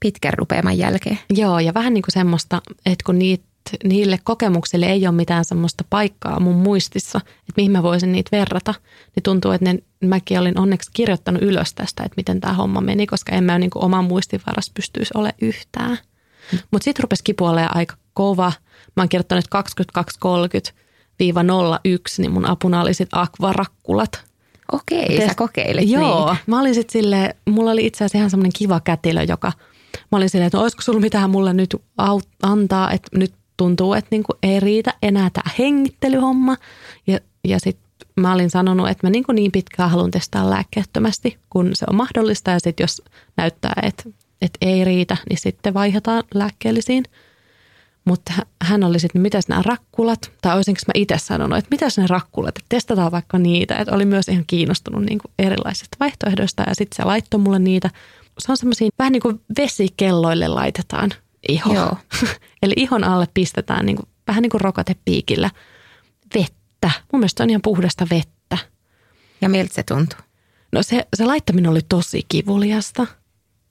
[0.00, 1.18] pitkän rupeaman jälkeen.
[1.30, 3.44] Joo, ja vähän niin kuin semmoista, että kun niitä,
[3.84, 8.74] niille kokemuksille ei ole mitään semmoista paikkaa mun muistissa, että mihin mä voisin niitä verrata,
[9.16, 13.06] niin tuntuu, että ne, mäkin olin onneksi kirjoittanut ylös tästä, että miten tämä homma meni,
[13.06, 15.98] koska en mä niin kuin oman muistivaras pystyisi ole yhtään.
[16.52, 16.58] Mm.
[16.70, 18.52] Mutta sitten rupesi kipuolemaan aika kova.
[18.96, 19.44] Mä oon kirjoittanut
[20.24, 20.74] 22-30 01,
[22.18, 24.24] niin mun apuna oli sitten akvarakkulat.
[24.72, 26.42] Okei, Test- sä kokeilit Joo, niitä.
[26.46, 29.52] mä olin sitten sille, mulla oli itse asiassa ihan semmoinen kiva kätilö, joka,
[30.12, 31.76] mä olin silleen, että no, olisiko sulla mitään mulle nyt
[32.42, 36.56] antaa, että nyt tuntuu, että niinku ei riitä enää tämä hengittelyhomma.
[37.06, 41.70] Ja, ja sitten mä olin sanonut, että mä niin, niin pitkään haluan testaa lääkkeettömästi, kun
[41.74, 42.50] se on mahdollista.
[42.50, 43.02] Ja sitten jos
[43.36, 44.02] näyttää, että,
[44.42, 47.04] että ei riitä, niin sitten vaihdetaan lääkkeellisiin–
[48.06, 52.06] mutta hän oli sitten, mitäs nämä rakkulat, tai olisinko mä itse sanonut, että mitäs ne
[52.06, 53.76] rakkulat, että testataan vaikka niitä.
[53.76, 57.90] Että oli myös ihan kiinnostunut niin kuin erilaisista vaihtoehdoista ja sitten se laittoi mulle niitä.
[58.38, 61.10] Se on semmoisia, vähän niin kuin vesikelloille laitetaan
[61.48, 61.74] iho.
[61.74, 61.96] Joo.
[62.62, 65.50] Eli ihon alle pistetään niin kuin, vähän niin kuin rokotepiikillä
[66.34, 66.90] vettä.
[67.12, 68.58] Mun mielestä on ihan puhdasta vettä.
[69.40, 70.18] Ja miltä se tuntuu?
[70.72, 73.06] No se, se laittaminen oli tosi kivuliasta.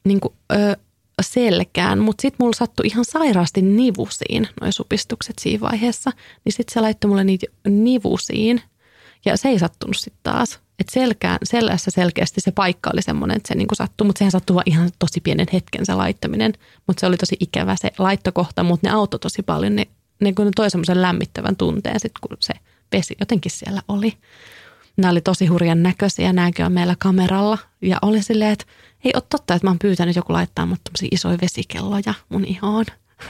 [0.03, 0.77] Niin kuin, ö,
[1.21, 6.11] selkään, mutta sitten mulla sattui ihan sairaasti nivusiin noin supistukset siinä vaiheessa.
[6.45, 8.61] Niin sitten se laittoi mulle niitä nivusiin
[9.25, 10.59] ja se ei sattunut sitten taas.
[10.79, 14.53] Että selkään, selässä selkeästi se paikka oli semmoinen, että se niinku sattui, mutta sehän sattui
[14.53, 16.53] vaan ihan tosi pienen hetken se laittaminen.
[16.87, 19.75] Mutta se oli tosi ikävä se laittokohta, mutta ne auttoi tosi paljon.
[19.75, 19.87] Ne,
[20.21, 22.53] ne, ne toi semmoisen lämmittävän tunteen sitten, kun se
[22.91, 24.13] vesi jotenkin siellä oli.
[24.97, 27.57] Nämä oli tosi hurjan näköisiä, nämäkin on meillä kameralla.
[27.81, 28.65] Ja oli silleen, että
[29.05, 32.85] ei ole totta, että mä oon pyytänyt joku laittaa mut isoja vesikelloja mun ihoon.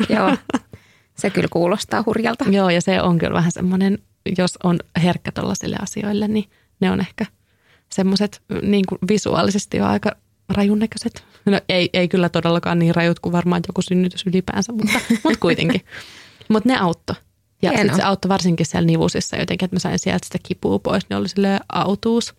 [0.10, 0.38] Joo,
[1.20, 2.46] se kyllä kuulostaa hurjalta.
[2.50, 4.00] Joo, ja se on kyllä vähän semmoinen,
[4.38, 7.26] jos on herkkä tuollaisille asioille, niin ne on ehkä
[7.90, 10.16] semmoiset niin kuin visuaalisesti jo aika
[10.50, 11.24] rajun näköiset.
[11.46, 15.82] No ei, ei kyllä todellakaan niin rajut kuin varmaan joku synnytys ylipäänsä, mutta, mutta kuitenkin.
[16.50, 17.16] Mutta ne auttoi.
[17.62, 21.10] Ja sitten se auttoi varsinkin siellä nivusissa jotenkin, että mä sain sieltä sitä kipua pois,
[21.10, 22.34] niin oli silleen autuus.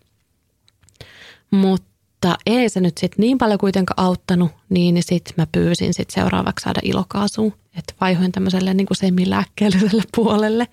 [1.51, 6.09] Mutta mutta ei se nyt sitten niin paljon kuitenkaan auttanut, niin sitten mä pyysin sit
[6.09, 7.51] seuraavaksi saada ilokaasua.
[7.77, 10.67] Että vaihoin tämmöiselle niin kuin semilääkkeelliselle puolelle.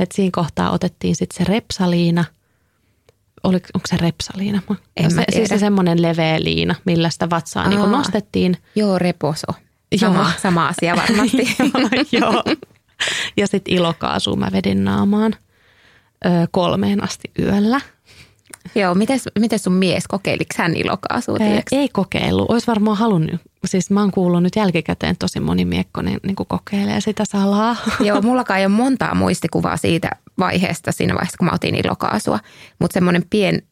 [0.00, 2.24] Että siinä kohtaa otettiin sitten se repsaliina.
[3.42, 4.62] Oli, onko se repsaliina?
[4.96, 5.46] En se, mä tiedä.
[5.46, 8.56] Siis se semmoinen leveä liina, millä sitä vatsaa niin nostettiin.
[8.74, 9.46] Joo, reposo.
[9.96, 10.28] Sama, joo.
[10.42, 11.56] sama asia varmasti.
[12.20, 12.44] joo.
[13.36, 15.34] Ja sitten ilokaasua mä vedin naamaan
[16.26, 17.80] ö, kolmeen asti yöllä–
[18.74, 21.36] Joo, miten, miten sun mies, kokeiliko hän ilokaasua?
[21.72, 22.50] Ei kokeillut.
[22.50, 27.00] Olisi varmaan halunnut siis mä oon kuullut nyt jälkikäteen tosi moni miekko niin, niin kokeilee
[27.00, 27.76] sitä salaa.
[28.00, 32.38] Joo, mullakaan ei ole montaa muistikuvaa siitä vaiheesta siinä vaiheessa, kun mä otin ilokaasua.
[32.78, 33.62] Mutta semmoinen pien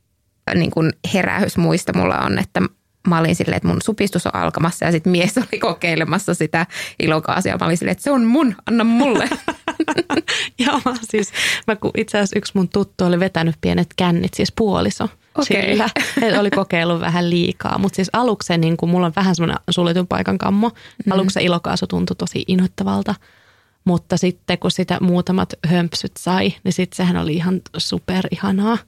[0.55, 2.61] niin kuin herähys muista mulla on, että
[3.09, 6.67] mä olin silleen, että mun supistus on alkamassa ja sitten mies oli kokeilemassa sitä
[7.03, 7.57] ilokaasia.
[7.61, 9.29] Mä olin silleen, että se on mun, anna mulle.
[10.67, 11.33] Joo, siis
[11.67, 15.09] mä, itse asiassa yksi mun tuttu oli vetänyt pienet kännit, siis puoliso.
[15.35, 15.63] Okay.
[15.63, 15.89] Sillä,
[16.23, 17.79] että oli kokeillut vähän liikaa.
[17.79, 20.69] Mutta siis aluksi niin kun mulla on vähän semmoinen suljetun paikan kammo.
[20.69, 21.13] Mm.
[21.13, 23.15] Aluksi se ilokaasu tuntui tosi inhoittavalta.
[23.85, 28.79] Mutta sitten kun sitä muutamat hömpsyt sai, niin sitten sehän oli ihan super ihanaa.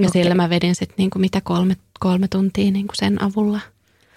[0.00, 0.22] Ja okay.
[0.22, 3.60] sillä mä vedin sitten niin mitä kolme, kolme tuntia niin sen avulla.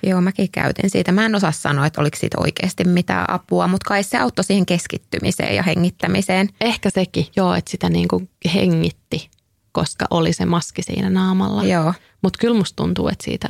[0.05, 1.11] Joo, mäkin käytin siitä.
[1.11, 4.65] Mä en osaa sanoa, että oliko siitä oikeasti mitään apua, mutta kai se auttoi siihen
[4.65, 6.49] keskittymiseen ja hengittämiseen.
[6.61, 9.29] Ehkä sekin, joo, että sitä niin kuin hengitti,
[9.71, 11.63] koska oli se maski siinä naamalla.
[11.63, 11.93] Joo.
[12.21, 13.47] Mutta kyllä musta tuntuu, että siitä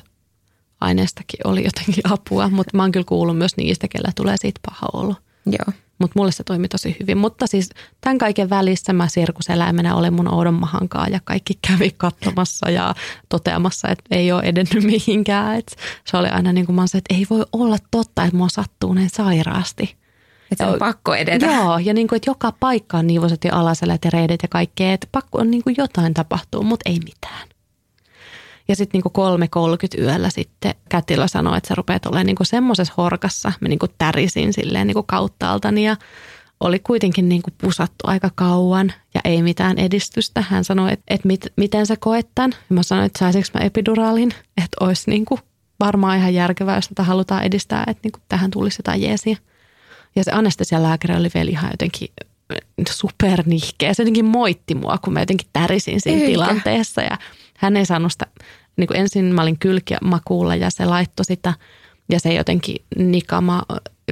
[0.81, 4.87] aineestakin oli jotenkin apua, mutta mä oon kyllä kuullut myös niistä, kellä tulee siitä paha
[4.93, 5.15] olo.
[5.45, 5.84] Joo.
[5.99, 7.17] Mutta mulle se toimi tosi hyvin.
[7.17, 7.69] Mutta siis
[8.01, 12.95] tämän kaiken välissä mä sirkuseläimenä olen mun oudon mahankaa ja kaikki kävi katsomassa ja
[13.29, 15.55] toteamassa, että ei ole edennyt mihinkään.
[15.57, 18.93] Et se oli aina niin kuin mä että ei voi olla totta, että mua sattuu
[18.93, 19.95] näin sairaasti.
[20.51, 21.45] Että on pakko edetä.
[21.45, 24.93] Joo, ja niin kuin, että joka paikka on niivoset ja alaselet ja reidet ja kaikkea.
[24.93, 27.47] Että pakko on niin kuin jotain tapahtuu, mutta ei mitään.
[28.67, 29.11] Ja sitten niinku
[29.97, 33.51] 3.30 yöllä sitten kätilö sanoi, että sä rupeat olemaan niinku semmoisessa horkassa.
[33.61, 35.95] Mä niinku tärisin silleen niinku kauttaaltani ja
[36.59, 40.43] oli kuitenkin niinku pusattu aika kauan ja ei mitään edistystä.
[40.49, 42.51] Hän sanoi, että, että mit, miten sä koet tämän.
[42.69, 45.39] Ja mä sanoin, että saisinko mä epiduraalin, että olisi niinku
[45.79, 49.37] varmaan ihan järkevää, jos tätä halutaan edistää, että niinku tähän tulisi jotain jeesiä.
[50.15, 52.07] Ja se anestesialääkäri oli vielä ihan jotenkin
[52.89, 53.93] supernihkeä.
[53.93, 56.31] Se jotenkin moitti mua, kun mä jotenkin tärisin siinä Eikä.
[56.31, 57.17] tilanteessa ja
[57.57, 58.27] hän ei saanut sitä,
[58.77, 61.53] niin kuin ensin mä olin kylkiä makuulla ja se laittoi sitä
[62.09, 63.63] ja se jotenkin nikama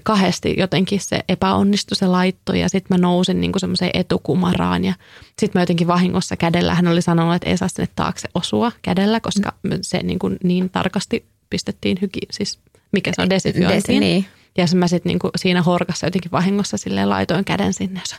[0.04, 4.94] kahdesti jotenkin se epäonnistui se laitto ja sitten mä nousin niin semmoiseen etukumaraan ja
[5.40, 9.20] sitten mä jotenkin vahingossa kädellä, hän oli sanonut, että ei saa sinne taakse osua kädellä,
[9.20, 12.60] koska se niin, kuin niin tarkasti pistettiin hyki, siis
[12.92, 13.76] mikä se on desifiointiin.
[13.76, 14.26] Desi, niin.
[14.58, 18.18] Ja mä sitten niinku siinä horkassa jotenkin vahingossa silleen laitoin käden sinne ja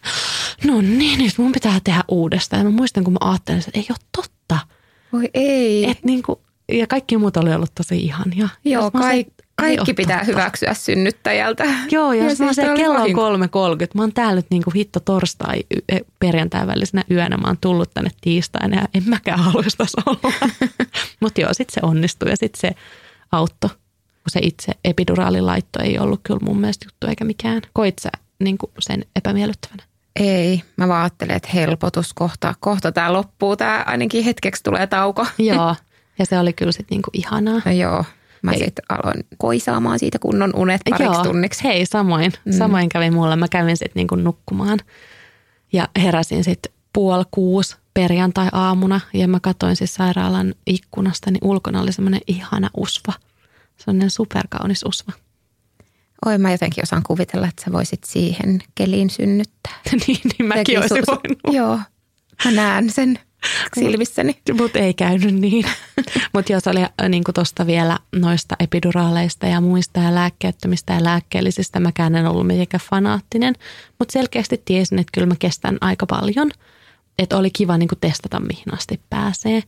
[0.71, 2.61] no niin, nyt mun pitää tehdä uudestaan.
[2.61, 4.59] Ja mä muistan, kun mä ajattelin, että ei ole totta.
[5.13, 5.91] Voi ei.
[5.91, 6.41] Et niinku,
[6.73, 8.49] ja kaikki muut oli ollut tosi ihania.
[8.65, 10.33] Joo, kaik, kaikki pitää totta.
[10.33, 11.65] hyväksyä synnyttäjältä.
[11.91, 13.15] Joo, ja, ja siis se kello on 3.30.
[13.95, 17.37] Mä oon täällä nyt niinku hitto torstai e, perjantai välisenä yönä.
[17.37, 20.33] Mä oon tullut tänne tiistaina ja en mäkään haluaisi olla.
[21.21, 22.71] Mutta joo, sitten se onnistui ja sitten se
[23.33, 23.71] auttoi
[24.25, 27.63] kun se itse epiduraalilaitto ei ollut kyllä mun mielestä juttu eikä mikään.
[27.73, 29.83] Koit sä niin sen epämiellyttävänä?
[30.17, 35.27] Ei, mä vaan ajattelin, että helpotus kohta, kohta tämä loppuu, tämä ainakin hetkeksi tulee tauko.
[35.39, 35.77] Joo,
[36.19, 37.63] ja se oli kyllä sitten niinku ihanaa.
[37.65, 38.05] No joo,
[38.43, 41.65] mä sitten aloin koisaamaan siitä kunnon unet pariksi joo, tunniksi.
[41.65, 42.53] hei samoin, mm.
[42.53, 43.37] samoin kävi mulle.
[43.37, 44.79] Mä kävin sitten niinku nukkumaan
[45.73, 51.93] ja heräsin sitten puoli kuusi perjantai-aamuna ja mä katsoin siis sairaalan ikkunasta, niin ulkona oli
[51.93, 53.13] semmoinen ihana usva–
[53.77, 55.13] Sellainen superkaunis usva.
[56.27, 59.81] Oi, mä jotenkin osaan kuvitella, että sä voisit siihen keliin synnyttää.
[60.07, 61.57] niin, niin mäkin olisin su- voinut.
[61.57, 61.79] Joo,
[62.45, 63.19] mä näen sen
[63.75, 64.41] silmissäni.
[64.61, 65.65] Mutta ei käynyt niin.
[66.35, 71.81] Mutta jos oli äh, niin tuosta vielä noista epiduraaleista ja muista ja lääkkeettömistä ja lääkkeellisistä,
[71.81, 73.55] mäkään en ollut mitenkään fanaattinen.
[73.99, 76.51] Mutta selkeästi tiesin, että kyllä mä kestän aika paljon.
[77.19, 79.63] Että oli kiva niin testata, mihin asti pääsee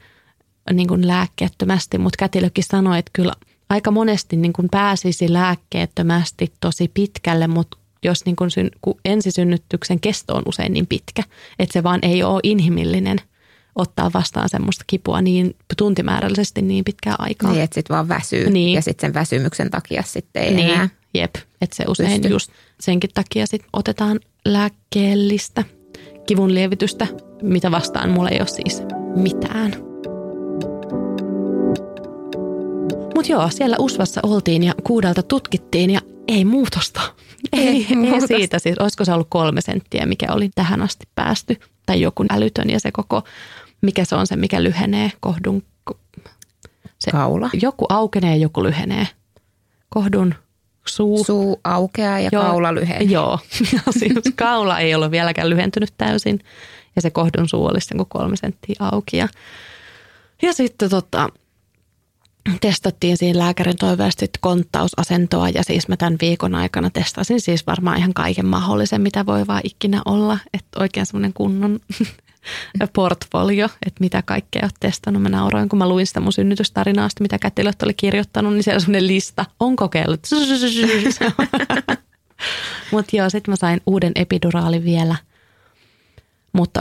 [0.72, 1.98] niin lääkkeettömästi.
[1.98, 3.32] Mutta kätilökin sanoi, että kyllä–
[3.68, 10.00] aika monesti niin kuin pääsisi lääkkeettömästi tosi pitkälle, mutta jos niin kuin syn, kun ensisynnytyksen
[10.00, 11.22] kesto on usein niin pitkä,
[11.59, 13.18] että se vaan ei ole inhimillinen
[13.76, 17.52] ottaa vastaan semmoista kipua niin tuntimäärällisesti niin pitkää aikaa.
[17.52, 18.74] Niin, että sitten vaan väsyy niin.
[18.74, 20.70] ja sitten sen väsymyksen takia sitten ei niin.
[20.70, 22.29] enää Jep, että se usein pysty.
[22.29, 22.50] just
[22.81, 25.64] senkin takia sitten otetaan lääkkeellistä
[26.26, 27.07] kivun lievitystä,
[27.42, 28.83] mitä vastaan mulla ei ole siis
[29.16, 29.86] mitään.
[33.16, 37.00] Mutta joo, siellä Usvassa oltiin ja kuudelta tutkittiin ja ei muutosta.
[37.52, 38.79] Ei, ei, ei siitä siis.
[38.79, 41.61] Olisiko se ollut kolme senttiä, mikä oli tähän asti päästy.
[41.87, 43.22] Tai joku älytön ja se koko,
[43.83, 45.62] mikä se on se, mikä lyhenee kohdun.
[46.98, 47.50] Se, Kaula.
[47.62, 49.09] Joku aukenee ja joku lyhenee.
[49.88, 50.35] Kohdun
[50.87, 51.24] suu.
[51.24, 53.02] Suu aukeaa ja joo, kaula lyhenee.
[53.02, 53.38] Joo,
[53.98, 56.40] siis kaula ei ollut vieläkään lyhentynyt täysin.
[56.96, 59.16] Ja se kohdun suu oli sitten kolme senttiä auki.
[59.16, 59.29] Ja,
[60.43, 61.28] ja sitten tota,
[62.61, 68.14] testattiin siinä lääkärin toiveesti konttausasentoa ja siis mä tämän viikon aikana testasin siis varmaan ihan
[68.14, 70.38] kaiken mahdollisen, mitä voi vaan ikinä olla.
[70.55, 71.80] Että oikein semmoinen kunnon
[72.92, 75.22] portfolio, että mitä kaikkea olet testannut.
[75.22, 78.80] Mä nauroin, kun mä luin sitä mun synnytystarinaa, mitä kätilöt oli kirjoittanut, niin siellä on
[78.80, 79.44] semmoinen lista.
[79.61, 80.20] On kokeillut.
[82.92, 85.16] Mutta joo, sitten mä sain uuden epiduraalin vielä.
[86.53, 86.80] Mutta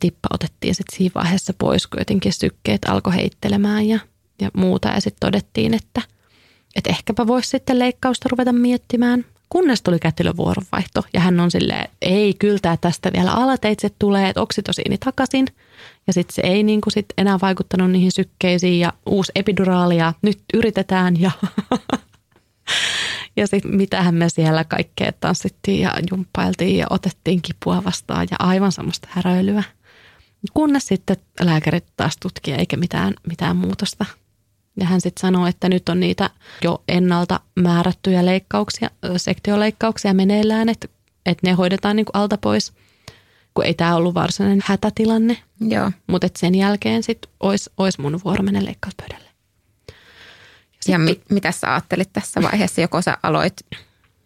[0.00, 3.98] tippa otettiin sitten siinä vaiheessa pois, kun jotenkin sykkeet alkoi heittelemään ja,
[4.40, 4.88] ja muuta.
[4.88, 6.02] Ja sitten todettiin, että,
[6.76, 9.24] että ehkäpä voisi sitten leikkausta ruveta miettimään.
[9.48, 14.40] Kunnes tuli kätilön vuoronvaihto ja hän on silleen, ei kyllä tästä vielä alateitse tulee, että
[14.40, 15.46] oksitosiini takaisin.
[16.06, 20.12] Ja sitten se ei niin kuin sit enää vaikuttanut niihin sykkeisiin ja uusi epiduraali ja
[20.22, 21.30] nyt yritetään ja
[23.38, 28.72] Ja sitten mitähän me siellä kaikkea tanssittiin ja jumppailtiin ja otettiin kipua vastaan ja aivan
[28.72, 29.62] semmoista häröilyä.
[30.54, 34.04] Kunnes sitten lääkärit taas tutki eikä mitään, mitään muutosta.
[34.80, 36.30] Ja hän sitten sanoi, että nyt on niitä
[36.64, 40.88] jo ennalta määrättyjä leikkauksia, sektioleikkauksia meneillään, että,
[41.26, 42.72] että ne hoidetaan niin kuin alta pois,
[43.54, 45.42] kun ei tämä ollut varsinainen hätätilanne.
[45.60, 45.90] Joo.
[46.06, 49.28] Mutta sen jälkeen sitten olisi, olisi mun vuoro mennä leikkauspöydälle.
[50.88, 53.54] Ja mit, mitä sä ajattelit tässä vaiheessa, joko sä aloit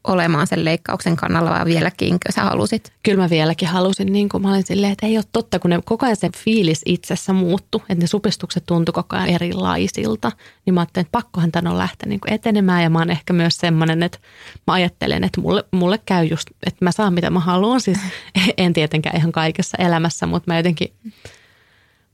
[0.04, 2.92] olemaan sen leikkauksen kannalla vai vieläkin, kun sä halusit?
[3.02, 5.80] Kyllä mä vieläkin halusin, niin kuin mä olin silleen, että ei ole totta, kun ne
[5.84, 10.32] koko ajan se fiilis itsessä muuttu, että ne supistukset tuntui koko ajan erilaisilta,
[10.66, 13.32] niin mä ajattelin, että pakkohan tämän on lähteä niin kuin etenemään ja mä oon ehkä
[13.32, 14.18] myös semmoinen, että
[14.66, 17.98] mä ajattelen, että mulle, mulle käy just, että mä saan mitä mä haluan, siis
[18.58, 20.92] en tietenkään ihan kaikessa elämässä, mutta mä jotenkin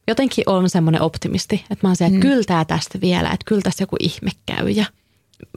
[0.09, 2.21] jotenkin on semmoinen optimisti, että mä oon se, että mm.
[2.21, 4.85] kyllä tämä tästä vielä, että kyllä tässä joku ihme käy ja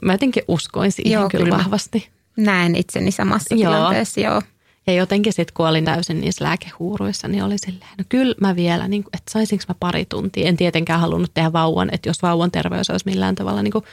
[0.04, 2.08] mä jotenkin uskoin siihen joo, kyllä, kyllä vahvasti.
[2.36, 3.72] Näen itseni samassa joo.
[3.72, 4.42] tilanteessa, joo.
[4.86, 8.88] Ja jotenkin sitten kun olin täysin niissä lääkehuuruissa, niin oli silleen, no kyllä mä vielä,
[8.88, 10.48] niin kuin, että saisinko mä pari tuntia.
[10.48, 13.84] En tietenkään halunnut tehdä vauvan, että jos vauvan terveys olisi millään tavalla niin kuin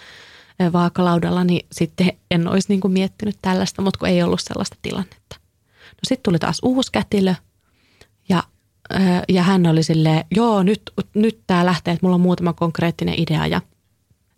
[0.74, 5.36] vaakalaudalla, niin sitten en olisi niin kuin miettinyt tällaista, mutta kun ei ollut sellaista tilannetta.
[5.80, 7.34] No sitten tuli taas uusi kätilö
[8.30, 8.44] ja
[9.30, 10.82] ja hän oli silleen, joo nyt,
[11.14, 13.62] nyt tämä lähtee, että mulla on muutama konkreettinen idea ja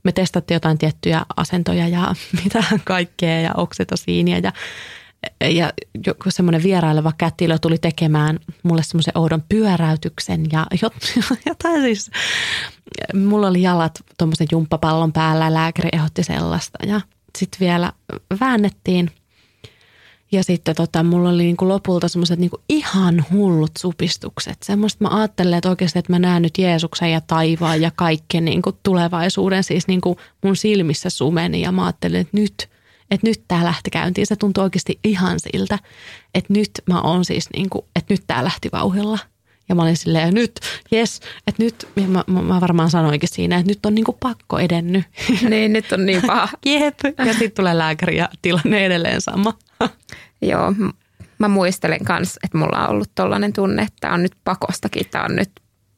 [0.03, 4.51] me testattiin jotain tiettyjä asentoja ja mitä kaikkea ja oksitosiinia ja
[5.41, 5.73] ja
[6.05, 10.67] joku semmoinen vieraileva kätilö tuli tekemään mulle semmoisen oudon pyöräytyksen ja
[11.45, 12.11] jotain siis,
[13.13, 17.01] mulla oli jalat tuommoisen jumppapallon päällä ja lääkäri ehdotti sellaista ja
[17.37, 17.93] sitten vielä
[18.39, 19.11] väännettiin
[20.31, 24.57] ja sitten tota, mulla oli niinku lopulta semmoiset niinku ihan hullut supistukset.
[24.63, 28.71] Semmoista mä ajattelen, että oikeasti, että mä näen nyt Jeesuksen ja taivaan ja kaiken niinku
[28.83, 31.61] tulevaisuuden siis niinku mun silmissä sumeni.
[31.61, 32.69] Ja mä ajattelin, että nyt,
[33.11, 34.27] että nyt tää lähti käyntiin.
[34.27, 35.79] Se tuntui oikeasti ihan siltä,
[36.35, 39.19] että nyt mä oon siis niinku, että nyt tää lähti vauhilla.
[39.69, 40.59] Ja mä olin silleen, nyt,
[40.91, 45.03] jes, että nyt, ja mä, mä, varmaan sanoinkin siinä, että nyt on niinku pakko edennyt.
[45.49, 46.49] Niin, nyt on niin paha.
[46.65, 49.53] Jep, ja sitten tulee lääkäri ja tilanne edelleen sama.
[50.51, 50.73] Joo,
[51.39, 55.25] mä muistelen kanssa, että mulla on ollut tollainen tunne, että tämä on nyt pakostakin, tämä
[55.25, 55.51] on nyt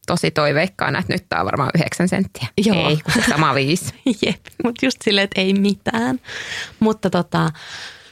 [0.08, 2.48] tosi toiveikkaana, että nyt tämä on varmaan yhdeksän senttiä.
[2.66, 2.90] Joo.
[2.90, 3.94] Ei, kun se sama viisi.
[4.26, 6.20] Jep, mutta just silleen, että ei mitään.
[6.80, 7.52] Mutta tota,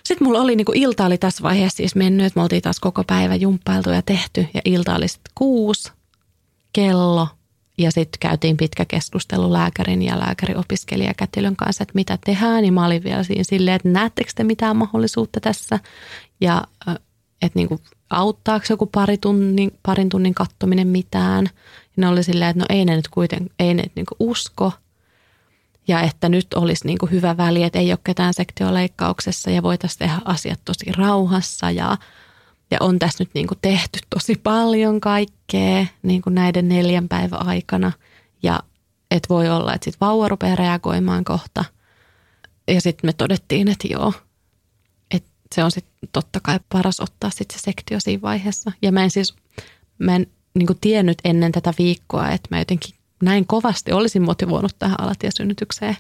[0.04, 3.04] sitten mulla oli niinku ilta oli tässä vaiheessa siis mennyt, että me oltiin taas koko
[3.04, 5.92] päivä jumppailtu ja tehty ja ilta oli sitten kuusi
[6.74, 7.28] kello
[7.78, 12.66] ja sitten käytiin pitkä keskustelu lääkärin ja lääkäriopiskelijakätilön kanssa, että mitä tehdään.
[12.66, 15.80] Ja mä olin vielä siinä silleen, että näettekö te mitään mahdollisuutta tässä?
[16.42, 16.64] Ja
[17.42, 21.46] että niinku, auttaako joku pari tunnin, parin tunnin kattominen mitään?
[21.84, 24.72] Ja ne oli silleen, että no ei ne nyt kuitenkaan, ei ne niinku usko.
[25.88, 30.18] Ja että nyt olisi niinku hyvä väli, että ei ole ketään sektioleikkauksessa ja voitaisiin tehdä
[30.26, 31.98] asiat tosi rauhassa ja–
[32.72, 37.48] ja on tässä nyt niin kuin tehty tosi paljon kaikkea niin kuin näiden neljän päivän
[37.48, 37.92] aikana.
[38.44, 38.60] Ja
[39.12, 41.66] et voi olla, että sitten vauva rupeaa reagoimaan kohta.
[42.68, 44.14] Ja sitten me todettiin, että joo,
[45.12, 48.72] että se on sitten totta kai paras ottaa sitten se sektio siinä vaiheessa.
[48.82, 49.36] Ja mä en siis,
[49.98, 54.76] mä en niin kuin tiennyt ennen tätä viikkoa, että mä jotenkin näin kovasti olisin motivoinut
[54.80, 55.98] tähän alatiesynnytykseen.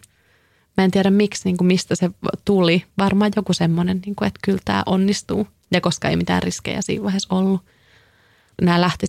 [0.77, 2.09] Mä en tiedä miksi, niin kuin mistä se
[2.45, 2.83] tuli.
[2.97, 7.03] Varmaan joku semmoinen, niin kuin, että kyllä tämä onnistuu– ja koska ei mitään riskejä siinä
[7.03, 7.61] vaiheessa ollut.
[8.61, 9.05] Nämä lähti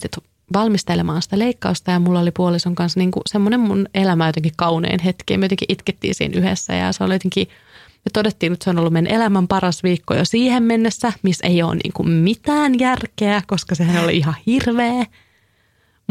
[0.52, 5.00] valmistelemaan sitä leikkausta ja mulla oli puolison kanssa niin kuin semmoinen mun elämä jotenkin kaunein
[5.00, 5.36] hetki.
[5.36, 7.48] Me jotenkin itkettiin siinä yhdessä ja se oli jotenkin,
[8.04, 11.62] me todettiin, että se on ollut meidän elämän paras viikko jo siihen mennessä, missä ei
[11.62, 15.06] ole niin kuin mitään järkeä, koska sehän oli ihan hirveä.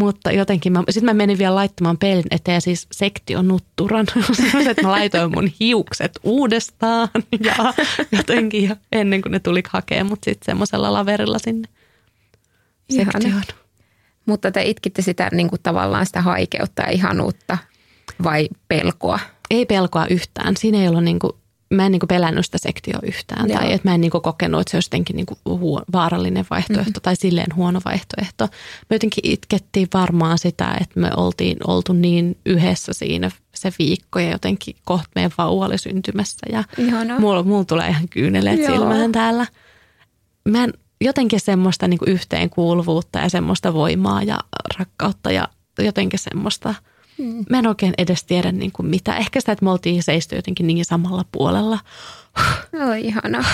[0.02, 4.08] Mutta jotenkin, sitten mä menin vielä laittamaan peilin eteen siis sektionutturan,
[4.70, 7.10] että mä laitoin mun hiukset uudestaan
[7.46, 7.56] ja
[8.12, 11.68] jotenkin jo ennen kuin ne tuli hakemaan mut sitten semmoisella laverilla sinne
[12.90, 13.44] sektioon.
[14.26, 17.58] Mutta te itkitte sitä niin kuin tavallaan sitä haikeutta ja ihanuutta
[18.24, 19.20] vai pelkoa?
[19.50, 20.58] Ei pelkoa yhtään.
[20.58, 21.34] Siinä ei ollut niin kuin,
[21.72, 23.50] mä en niin pelännyt sitä sektioa yhtään.
[23.50, 23.60] Joo.
[23.60, 27.02] Tai että mä en niin kokenut, että se olisi jotenkin niin huo, vaarallinen vaihtoehto mm-hmm.
[27.02, 28.48] tai silleen huono vaihtoehto.
[28.90, 34.32] Me jotenkin itkettiin varmaan sitä, että me oltiin oltu niin yhdessä siinä se viikko ja
[34.32, 36.48] jotenkin kohta meidän vauva oli syntymässä.
[36.52, 36.64] Ja
[37.20, 38.72] mulla, mulla tulee ihan kyyneleet Joo.
[38.72, 39.48] silmään täällä.
[40.50, 44.40] Mä en, jotenkin semmoista niin yhteenkuuluvuutta ja semmoista voimaa ja
[44.80, 45.48] rakkautta ja
[45.80, 46.76] jotenkin semmoista–
[47.22, 47.46] Mm.
[47.50, 49.18] Mä en oikein edes tiedä niin kuin mitä.
[49.18, 51.80] Ehkä sitä, että me oltiin seisty jotenkin niin samalla puolella.
[52.90, 53.46] Oi, ihana.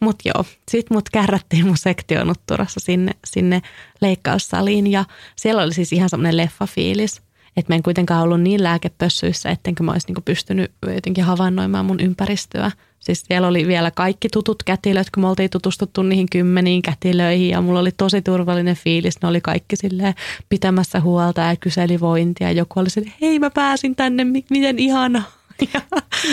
[0.00, 3.62] Mutta joo, sit mut kärrättiin mun sektionutturassa sinne, sinne
[4.00, 5.04] leikkaussaliin ja
[5.36, 7.22] siellä oli siis ihan semmoinen leffafiilis.
[7.58, 12.00] Että mä en kuitenkaan ollut niin lääkepössyissä, ettenkö mä olisi niinku pystynyt jotenkin havainnoimaan mun
[12.00, 17.50] ympäristöä– Siis siellä oli vielä kaikki tutut kätilöt, kun me oltiin tutustuttu niihin kymmeniin kätilöihin
[17.50, 19.22] ja mulla oli tosi turvallinen fiilis.
[19.22, 20.14] Ne oli kaikki silleen
[20.48, 22.52] pitämässä huolta ja kyseli vointia.
[22.52, 25.22] Joku oli silleen, hei mä pääsin tänne, miten ihana.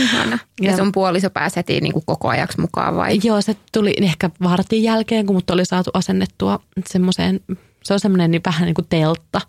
[0.01, 0.39] Ihana.
[0.61, 3.19] Ja, ja sun puoliso pääsi heti niin kuin koko ajaksi mukaan vai?
[3.23, 7.39] Joo, se tuli ehkä vartin jälkeen, kun mut oli saatu asennettua semmoiseen,
[7.83, 9.41] se on semmoinen niin vähän niin kuin teltta,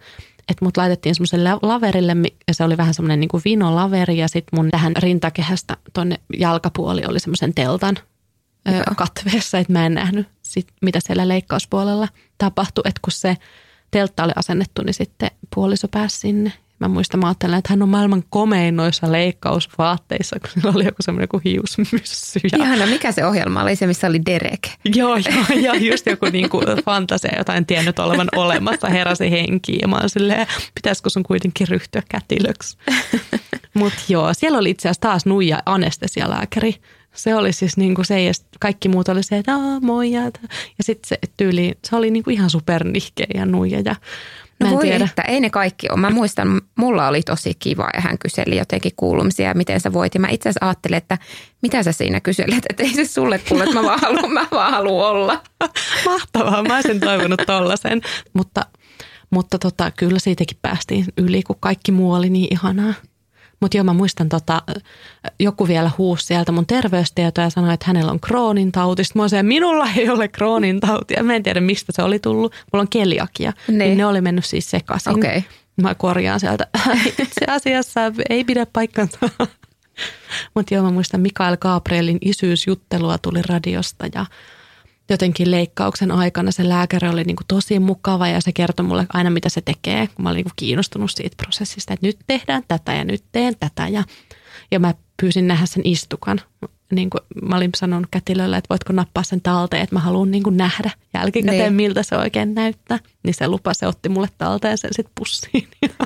[0.49, 2.17] että mut laitettiin semmoiselle laverille
[2.49, 7.21] ja se oli vähän semmoinen niin vinolaveri ja sitten mun tähän rintakehästä tuonne jalkapuoli oli
[7.21, 7.99] semmoisen teltan
[8.73, 8.83] Joo.
[8.97, 13.37] katveessa, että mä en nähnyt sit, mitä siellä leikkauspuolella tapahtui, että kun se
[13.91, 17.89] teltta oli asennettu, niin sitten puoliso pääsi sinne Mä muistan, mä ajattelen, että hän on
[17.89, 22.41] maailman komein noissa leikkausvaatteissa, kun sillä oli joku semmoinen kuin hiusmyssy.
[22.53, 22.65] Ja...
[22.65, 24.69] Ihana, mikä se ohjelma oli, se missä oli Derek?
[24.85, 29.79] joo, joo, ja just joku niin kuin fantasia, jota en tiennyt olevan olemassa, heräsi henkiin.
[29.83, 32.79] Ja mä oon silleen, pitäisikö sun kuitenkin ryhtyä kätilöksi?
[33.75, 36.75] Mutta joo, siellä oli itse asiassa taas nuija anestesialääkäri.
[37.15, 39.53] Se oli siis niin kuin se, ja kaikki muut oli se, että
[39.83, 40.31] moi, ja, ja
[40.83, 43.81] sitten se tyyli, se oli niin kuin ihan supernihkeä ja nuija.
[43.85, 43.97] Ja
[44.61, 45.05] No voi tiedä.
[45.05, 46.01] että, ei ne kaikki ole.
[46.01, 50.15] Mä muistan, mulla oli tosi kiva ja hän kyseli jotenkin kuulumisia, miten sä voit.
[50.15, 51.19] Ja mä itse asiassa ajattelin, että
[51.63, 54.73] mitä sä siinä kyselet, että ei se sulle kuule, että mä vaan haluan, mä vaan
[54.73, 55.43] haluan olla.
[56.07, 58.01] Mahtavaa, mä olisin toivonut tollasen.
[58.33, 58.67] Mutta,
[59.31, 62.95] mutta tota, kyllä siitäkin päästiin yli, kun kaikki muu oli niin ihanaa.
[63.61, 64.63] Mutta joo, mä muistan, tota,
[65.41, 69.05] joku vielä huusi sieltä mun terveystietoja ja sanoi, että hänellä on Kroonin tauti.
[69.05, 71.23] Sitten mä sanoin, minulla ei ole Kroonin tautia.
[71.23, 72.53] Mä en tiedä, mistä se oli tullut.
[72.73, 73.53] Mulla on keliakia.
[73.69, 75.15] Niin, niin ne oli mennyt siis sekaisin.
[75.15, 75.43] Okay.
[75.83, 76.67] Mä korjaan sieltä.
[77.23, 78.01] Itse asiassa
[78.31, 79.19] ei pidä paikkansa.
[80.55, 84.27] Mutta joo, mä muistan Mikael Gabrielin isyysjuttelua tuli radiosta ja
[85.11, 89.31] jotenkin leikkauksen aikana se lääkäri oli niin kuin tosi mukava ja se kertoi mulle aina
[89.31, 92.93] mitä se tekee, kun mä olin niin kuin kiinnostunut siitä prosessista, että nyt tehdään tätä
[92.93, 94.05] ja nyt teen tätä ja,
[94.71, 96.41] ja mä pyysin nähdä sen istukan.
[96.93, 100.43] Niin kuin mä olin sanonut kätilölle, että voitko nappaa sen talteen, että mä haluan niin
[100.43, 101.73] kuin nähdä jälkikäteen, niin.
[101.73, 102.99] miltä se oikein näyttää.
[103.23, 105.69] Niin se lupa, se otti mulle talteen sen sitten pussiin.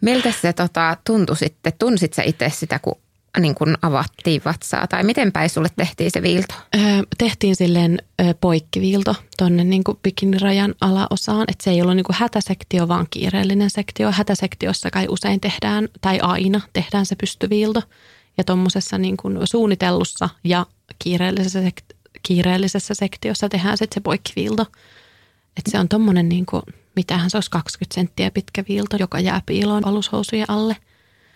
[0.00, 1.72] Miltä se tota, tuntui sitten?
[1.78, 2.94] Tunsit sä itse sitä, kun
[3.40, 6.54] niin kuin avattiin vatsaa tai miten päin sulle tehtiin se viilto?
[6.76, 6.82] Öö,
[7.18, 12.88] tehtiin silleen ö, poikkiviilto tuonne niin bikinirajan alaosaan, että se ei ollut niin kuin hätäsektio,
[12.88, 14.12] vaan kiireellinen sektio.
[14.12, 17.82] Hätäsektiossa kai usein tehdään, tai aina tehdään se pystyviilto.
[18.38, 20.66] Ja tuommoisessa niin kuin suunnitellussa ja
[20.98, 24.66] kiireellisessä, sekt- kiireellisessä sektiossa tehdään sitten se poikkiviilto.
[25.56, 26.46] Että se on tuommoinen, niin
[26.96, 30.76] mitähän se olisi 20 senttiä pitkä viilto, joka jää piiloon alushousujen alle–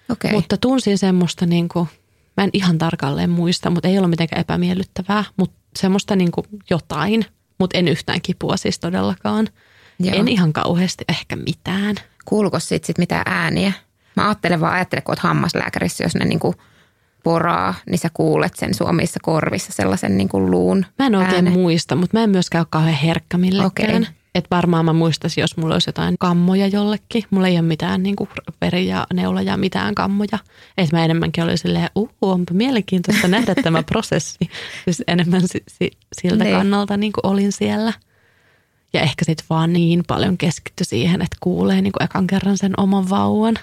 [0.08, 0.32] Okay.
[0.32, 1.88] Mutta tunsin semmoista, niin kuin,
[2.36, 7.24] mä en ihan tarkalleen muista, mutta ei ollut mitenkään epämiellyttävää, mutta semmoista niin kuin jotain,
[7.58, 9.48] mutta en yhtään kipua siis todellakaan.
[9.98, 10.16] Joo.
[10.16, 11.96] En ihan kauheasti ehkä mitään.
[12.24, 13.72] Kuuluuko sitten sit mitään ääniä?
[14.16, 16.54] Mä ajattelen vaan, ajattelen, kun oot hammaslääkärissä, jos ne niin kuin
[17.22, 21.52] poraa, niin sä kuulet sen suomissa korvissa sellaisen niin kuin luun Mä en oikein äänen.
[21.52, 24.02] muista, mutta mä en myöskään ole kauhean herkkä millekään.
[24.02, 24.14] Okay.
[24.34, 27.24] Että varmaan mä muistaisin, jos mulla olisi jotain kammoja jollekin.
[27.30, 28.30] Mulla ei ole mitään niin kuin
[28.60, 30.38] veri ja neula ja mitään kammoja.
[30.78, 34.38] Että mä enemmänkin olin silleen, uh, onpa mielenkiintoista nähdä tämä prosessi.
[34.84, 36.56] Siis enemmän si- si- siltä niin.
[36.56, 37.92] kannalta niin kuin olin siellä.
[38.92, 42.72] Ja ehkä sitten vaan niin paljon keskitty siihen, että kuulee niin kuin ekan kerran sen
[42.76, 43.54] oman vauvan.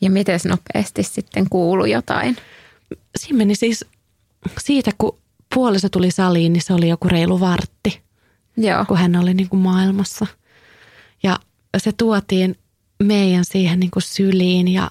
[0.00, 2.36] Ja miten nopeasti sitten kuulu jotain?
[3.18, 3.84] Siinä meni siis
[4.60, 5.18] siitä, kun
[5.54, 8.07] puoliso tuli saliin, niin se oli joku reilu vartti.
[8.58, 8.84] Joo.
[8.84, 10.26] kun hän oli niin kuin maailmassa.
[11.22, 11.36] Ja
[11.76, 12.56] se tuotiin
[13.02, 14.90] meidän siihen niin kuin syliin ja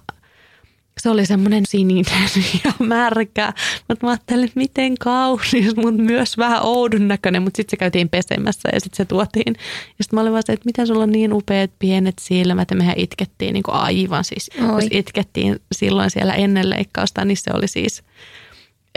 [0.99, 2.29] se oli semmoinen sininen
[2.65, 3.53] ja märkä.
[3.87, 7.41] Mutta mä ajattelin, että miten kaunis, mutta myös vähän oudun näköinen.
[7.41, 9.55] Mutta sitten se käytiin pesemässä ja sitten se tuotiin.
[9.97, 12.71] Ja sitten mä olin vaan se, että miten sulla on niin upeat pienet silmät.
[12.71, 14.49] Ja mehän itkettiin niin kuin aivan siis.
[14.61, 14.83] Oi.
[14.83, 18.03] Jos itkettiin silloin siellä ennen leikkausta, niin se oli siis,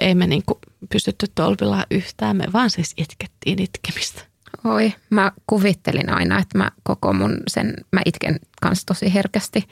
[0.01, 0.59] ei me niin kuin
[0.93, 2.37] pystytty tolpilla yhtään.
[2.37, 4.30] Me vaan siis itkettiin itkemistä.
[4.65, 9.69] Oi, mä kuvittelin aina, että mä koko mun sen, mä itken kanssa tosi herkästi.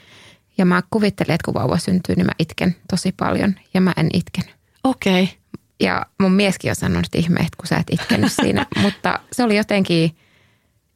[0.57, 4.09] Ja mä kuvittelin, että kun vauva syntyy, niin mä itken tosi paljon ja mä en
[4.13, 4.43] itken.
[4.83, 5.23] Okei.
[5.23, 5.35] Okay.
[5.79, 8.65] Ja mun mieskin on sanonut, että ihme, että kun sä et itkenyt siinä.
[8.81, 10.17] Mutta se oli jotenkin,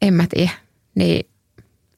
[0.02, 0.50] en mä tiedä,
[0.94, 1.30] niin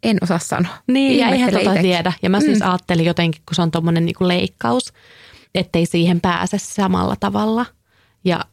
[0.03, 0.75] en osaa sanoa.
[0.87, 2.13] Niin, ja eihän tota tiedä.
[2.23, 2.69] Ja mä siis mm.
[2.69, 4.93] ajattelin jotenkin, kun se on tuommoinen niinku leikkaus,
[5.55, 7.67] ettei siihen pääse samalla tavalla.
[8.25, 8.45] Ja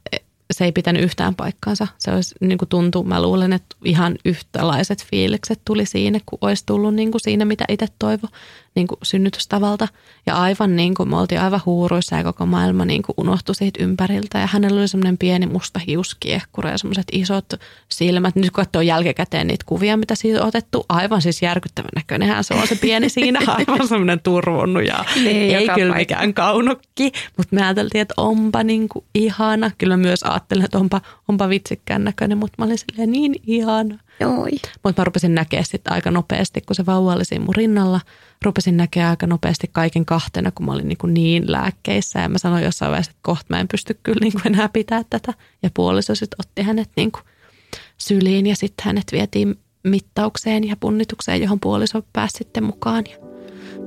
[0.52, 1.88] se ei pitänyt yhtään paikkaansa.
[2.00, 6.64] Se olisi niin kuin tuntuu, mä luulen, että ihan yhtälaiset fiilikset tuli siinä, kun olisi
[6.66, 8.28] tullut niin kuin siinä, mitä itse toivo
[8.76, 9.88] niin kuin synnytystavalta.
[10.26, 13.84] Ja aivan niin kuin me oltiin aivan huuruissa ja koko maailma niin kuin unohtui siitä
[13.84, 14.40] ympäriltä.
[14.40, 17.54] Ja hänellä oli semmoinen pieni musta hiuskiehkura ja semmoiset isot
[17.90, 18.36] silmät.
[18.36, 22.54] Nyt kun katsoo jälkikäteen niitä kuvia, mitä siitä on otettu, aivan siis järkyttävän näköinenhän se
[22.54, 25.96] on se pieni siinä, aivan semmoinen turvonnut ja niin, ei kyllä paikka.
[25.96, 27.12] mikään kaunokki.
[27.38, 29.72] Mutta me ajateltiin, että onpa niin kuin ihana.
[29.78, 34.00] Kyllä myös ajattelin, että onpa, onpa vitsikkään näköinen, mutta mä olin silleen niin ihana.
[34.84, 38.02] Mutta mä rupesin näkemään sitten aika nopeasti, kun se vauva oli siinä mun rinnalla.
[38.46, 42.20] Rupesin näkemään aika nopeasti kaiken kahtena, kun mä olin niin, kuin niin lääkkeissä.
[42.20, 45.04] Ja mä sanoin jossain vaiheessa, että kohta mä en pysty kyllä niin kuin enää pitää
[45.10, 45.34] tätä.
[45.64, 47.24] Ja puoliso sitten otti hänet niin kuin
[47.98, 53.04] syliin ja sitten hänet vietiin mittaukseen ja punnitukseen, johon puoliso pääsi sitten mukaan.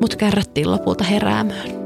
[0.01, 1.86] Mut kärrättiin lopulta heräämään.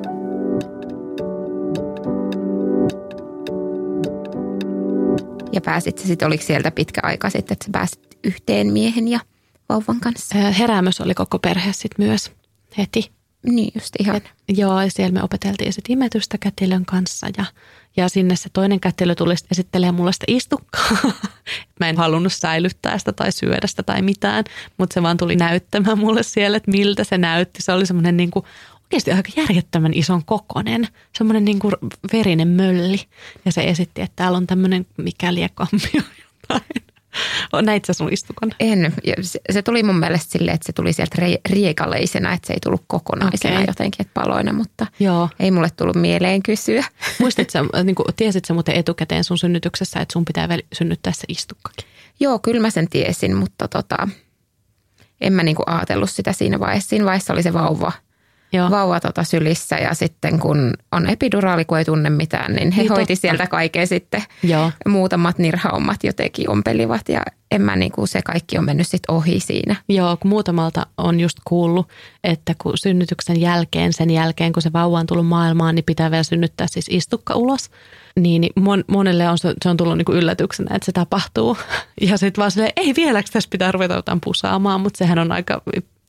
[5.52, 9.20] Ja pääsit se sitten, oliko sieltä pitkä aika sitten, että sä pääsit yhteen miehen ja
[9.68, 10.34] vauvan kanssa?
[10.34, 12.32] Heräämös oli koko perhe sitten myös
[12.78, 13.10] heti.
[13.42, 14.16] Niin just ihan.
[14.16, 17.44] Et, joo, ja siellä me opeteltiin sitten imetystä kätilön kanssa ja,
[17.96, 20.90] ja sinne se toinen kätilö tuli esittelemään mulle sitä istukkaa.
[21.80, 24.44] mä en halunnut säilyttää sitä tai syödä sitä tai mitään,
[24.78, 27.62] mutta se vaan tuli näyttämään mulle siellä, että miltä se näytti.
[27.62, 28.44] Se oli semmoinen niin kuin
[28.90, 30.88] oikeasti aika järjettömän ison kokonen,
[31.18, 31.74] semmoinen niin kuin
[32.12, 33.00] verinen mölli.
[33.44, 36.02] Ja se esitti, että täällä on tämmöinen mikäli ja kammio
[36.42, 36.82] jotain.
[37.66, 38.50] Näit sä sun istukon?
[38.60, 38.94] En.
[39.50, 41.16] Se tuli mun mielestä silleen, että se tuli sieltä
[41.50, 43.66] riekaleisena, että se ei tullut kokonaisena okay.
[43.66, 45.28] jotenkin, että paloina, mutta Joo.
[45.40, 46.84] ei mulle tullut mieleen kysyä.
[47.20, 51.24] Muistit sä, niin kuin, tiesit sä muuten etukäteen sun synnytyksessä, että sun pitää synnyttää se
[51.28, 51.84] istukkakin?
[52.20, 54.08] Joo, kyllä mä sen tiesin, mutta tota,
[55.20, 56.88] en mä niin kuin ajatellut sitä siinä vaiheessa.
[56.88, 57.92] Siinä vaiheessa oli se vauva–
[58.52, 58.70] Joo.
[58.70, 62.92] vauva tota sylissä ja sitten kun on epiduraali, kun ei tunne mitään, niin he niin
[62.92, 63.20] hoiti totta.
[63.20, 64.22] sieltä kaiken sitten.
[64.42, 64.72] Joo.
[64.88, 69.40] Muutamat nirhaummat jotenkin ompelivat ja en mä niin kuin se kaikki on mennyt sitten ohi
[69.40, 69.76] siinä.
[69.88, 71.88] Joo, kun muutamalta on just kuullut,
[72.24, 76.22] että kun synnytyksen jälkeen, sen jälkeen kun se vauva on tullut maailmaan, niin pitää vielä
[76.22, 77.70] synnyttää siis istukka ulos.
[78.20, 81.56] Niin, niin mon, monelle on, se on tullut niin yllätyksenä, että se tapahtuu.
[82.00, 85.62] Ja sitten vaan silleen, ei vieläkö tässä pitää ruveta jotain pusaamaan, mutta sehän on aika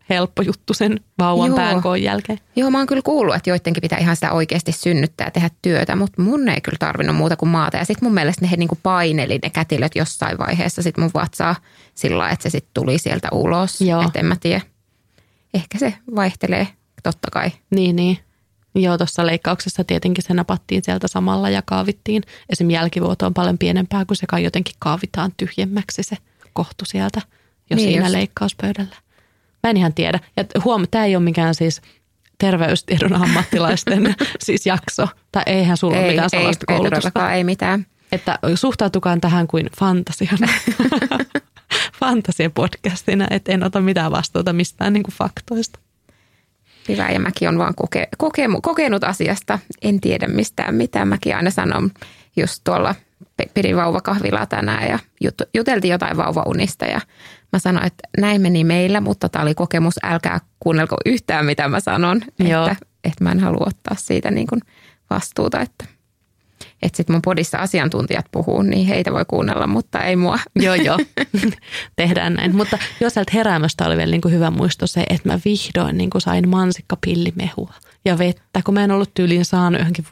[0.10, 1.58] helppo juttu sen vauvan Joo.
[1.58, 2.40] päänkoon jälkeen.
[2.56, 5.96] Joo, mä oon kyllä kuullut, että joidenkin pitää ihan sitä oikeasti synnyttää ja tehdä työtä,
[5.96, 7.78] mutta mun ei kyllä tarvinnut muuta kuin maata.
[7.78, 11.56] Ja sitten mun mielestä ne he niinku paineli ne kätilöt jossain vaiheessa sit mun vatsaa
[11.96, 13.82] sillä että se sitten tuli sieltä ulos.
[13.82, 14.02] Joo.
[14.02, 14.62] Et en mä tiedä.
[15.54, 16.68] Ehkä se vaihtelee,
[17.04, 17.52] totta kai.
[17.70, 18.18] Niin, niin.
[18.76, 22.24] Joo, tuossa leikkauksessa tietenkin se napattiin sieltä samalla ja kaavittiin.
[22.50, 22.70] Esim.
[22.70, 26.18] jälkivuoto on paljon pienempää, kun se kai jotenkin kaavitaan tyhjemmäksi se
[26.54, 27.22] kohtu sieltä
[27.70, 28.16] jo niin siinä just.
[28.16, 28.96] leikkauspöydällä.
[29.64, 30.20] Mä en ihan tiedä.
[30.38, 31.82] Ja huom, tämä ei ole mikään siis
[32.38, 35.08] terveystiedon ammattilaisten siis jakso.
[35.32, 37.32] Tai eihän sulla ei, ole mitään sellaista ei, koulutusta.
[37.32, 37.86] Ei, ei mitään.
[38.12, 40.48] Että suhtautukaan tähän kuin fantasiana.
[42.00, 45.80] Fantasia-podcastina, että en ota mitään vastuuta mistään niin kuin faktoista.
[46.90, 49.60] Hyvä, ja mäkin olen vaan koke, koke, kokenut asiasta.
[49.82, 51.08] En tiedä mistään mitään.
[51.08, 51.92] Mäkin aina sanon
[52.36, 52.96] just tuolla
[53.54, 57.02] pidin vauvakahvilaa tänään ja jut, juteltiin jotain vauvaunista ja
[57.54, 61.80] Mä sanoin, että näin meni meillä, mutta tämä oli kokemus, älkää kuunnelko yhtään mitä mä
[61.80, 62.22] sanon.
[62.40, 62.68] Joo.
[62.68, 64.62] Että, että mä en halua ottaa siitä niin kuin
[65.10, 65.86] vastuuta, että
[66.82, 70.40] että sitten mun podissa asiantuntijat puhuu, niin heitä voi kuunnella, mutta ei mua.
[70.56, 70.98] Joo, joo.
[71.96, 72.56] Tehdään näin.
[72.56, 76.10] Mutta jos sieltä heräämöstä oli vielä niin kuin hyvä muisto se, että mä vihdoin niin
[76.10, 77.74] kuin sain mansikkapillimehua
[78.06, 80.06] ja vettä, kun mä en ollut tyyliin saanut johonkin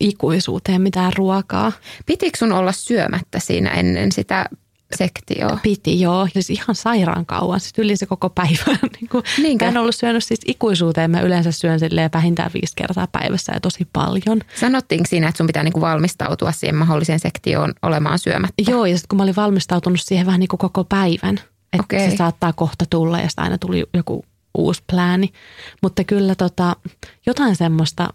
[0.00, 1.72] ikuisuuteen mitään ruokaa.
[2.06, 4.46] Pitikö sun olla syömättä siinä ennen sitä
[4.94, 5.58] sektio.
[5.62, 6.28] Piti, joo.
[6.32, 7.60] Siis ihan sairaan kauan.
[7.60, 8.78] Siis yli se koko päivä.
[8.96, 9.08] niin
[9.58, 11.10] kuin, en ollut syönyt siis ikuisuuteen.
[11.10, 14.40] Mä yleensä syön silleen vähintään viisi kertaa päivässä ja tosi paljon.
[14.60, 18.70] Sanottiinko siinä, että sun pitää niin kuin valmistautua siihen mahdolliseen sektioon olemaan syömättä?
[18.70, 21.40] Joo, ja sitten kun mä olin valmistautunut siihen vähän niin kuin koko päivän.
[21.72, 22.10] Että okay.
[22.10, 24.24] se saattaa kohta tulla ja sitten aina tuli joku
[24.58, 25.32] uusi plääni.
[25.82, 26.76] Mutta kyllä tota,
[27.26, 28.08] jotain semmoista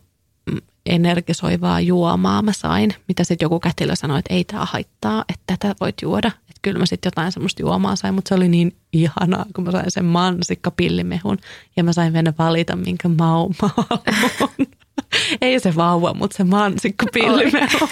[0.86, 5.76] energisoivaa juomaa mä sain, mitä sitten joku kätilö sanoi, että ei tämä haittaa, että tätä
[5.82, 6.32] voit juoda.
[6.62, 9.91] Kyllä mä sitten jotain semmoista juomaa sain, mutta se oli niin ihanaa, kun mä sain
[9.91, 11.38] sen mansikka pillimehun
[11.78, 13.70] ja mä sain mennä valita, minkä maun mä
[15.41, 17.89] Ei se vauva, mutta se mansikka pillimehu.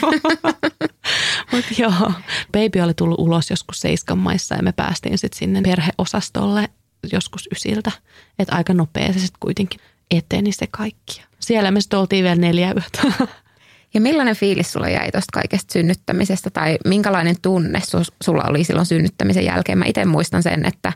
[1.52, 2.12] mutta joo,
[2.52, 6.70] baby oli tullut ulos joskus seiskan maissa ja me päästiin sitten sinne perheosastolle
[7.12, 7.92] joskus ysiltä.
[8.40, 9.80] Että aika nopea se sitten kuitenkin
[10.12, 11.24] eteni se kaikki.
[11.40, 13.28] Siellä me sitten oltiin vielä neljä yötä.
[13.94, 17.82] Ja millainen fiilis sulla jäi tuosta kaikesta synnyttämisestä tai minkälainen tunne
[18.24, 19.78] sulla oli silloin synnyttämisen jälkeen?
[19.78, 20.94] Mä itse muistan sen, että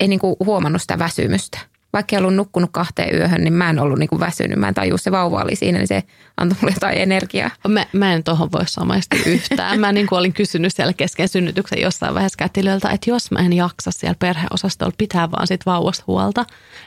[0.00, 1.58] ei niinku huomannut sitä väsymystä
[1.92, 4.58] vaikka ollut nukkunut kahteen yöhön, niin mä en ollut niin väsynyt.
[4.58, 6.02] Mä en tajua, se vauva oli siinä, niin se
[6.36, 7.50] antoi mulle jotain energiaa.
[7.68, 9.80] Mä, mä en tuohon voi samaistua yhtään.
[9.80, 13.90] Mä niin olin kysynyt siellä kesken synnytyksen jossain vaiheessa kätilöltä, että jos mä en jaksa
[13.90, 16.44] siellä perheosastolla pitää vaan sit vauvasta huolta,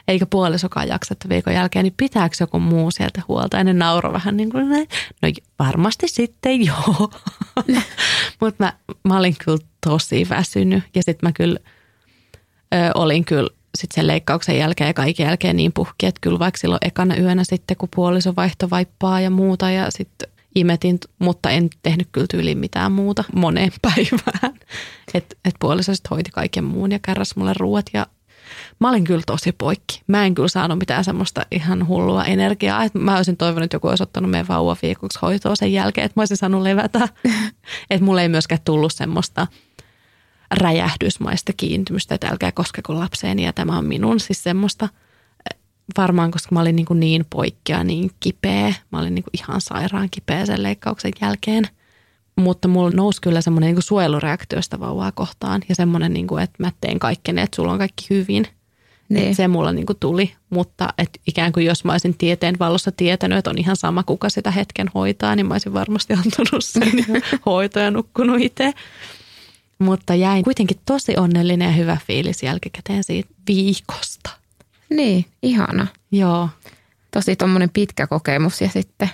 [0.08, 3.56] eikä puolisokaan jaksa viikon jälkeen, niin pitääkö joku muu sieltä huolta?
[3.56, 4.68] Ja ne nauro vähän niin kuin,
[5.22, 5.28] no
[5.58, 7.10] varmasti sitten joo.
[8.40, 8.72] Mutta mä,
[9.04, 11.58] mä olin kyllä tosi väsynyt ja sitten mä kyllä
[12.74, 16.58] ö, olin kyllä sitten sen leikkauksen jälkeen ja kaiken jälkeen niin puhki, että kyllä vaikka
[16.58, 21.70] silloin ekana yönä sitten, kun puoliso vaihto vaippaa ja muuta ja sitten imetin, mutta en
[21.82, 24.58] tehnyt kyllä tyyliin mitään muuta moneen päivään.
[25.14, 28.06] Että et puoliso sitten hoiti kaiken muun ja kärräs mulle ruuat ja
[28.80, 30.02] mä olin kyllä tosi poikki.
[30.06, 32.84] Mä en kyllä saanut mitään semmoista ihan hullua energiaa.
[32.84, 36.18] Et mä olisin toivonut, että joku olisi ottanut meidän vauva viikoksi hoitoa sen jälkeen, että
[36.18, 37.08] mä olisin saanut levätä.
[37.90, 39.46] että mulle ei myöskään tullut semmoista–
[40.50, 44.20] räjähdysmaista kiintymystä, että älkää koskeko lapseeni ja tämä on minun.
[44.20, 44.88] Siis semmoista
[45.98, 48.74] varmaan, koska mä olin niin, kuin niin poikkea, niin kipeä.
[48.92, 51.68] Mä olin niin kuin ihan sairaan kipeä sen leikkauksen jälkeen.
[52.36, 56.62] Mutta mulla nousi kyllä semmoinen niin suojelureaktio sitä vauvaa kohtaan ja semmoinen, niin kuin, että
[56.62, 58.46] mä teen kaikkeni, että sulla on kaikki hyvin.
[59.08, 59.34] Niin.
[59.34, 63.38] se mulla niin kuin tuli, mutta et ikään kuin jos mä olisin tieteen valossa tietänyt,
[63.38, 66.92] että on ihan sama kuka sitä hetken hoitaa, niin mä olisin varmasti antanut sen
[67.46, 68.72] hoitoja ja nukkunut itse.
[69.78, 74.30] Mutta jäin kuitenkin tosi onnellinen ja hyvä fiilis jälkikäteen siitä viikosta.
[74.90, 75.86] Niin, ihana.
[76.12, 76.48] Joo.
[77.10, 79.10] Tosi tuommoinen pitkä kokemus ja sitten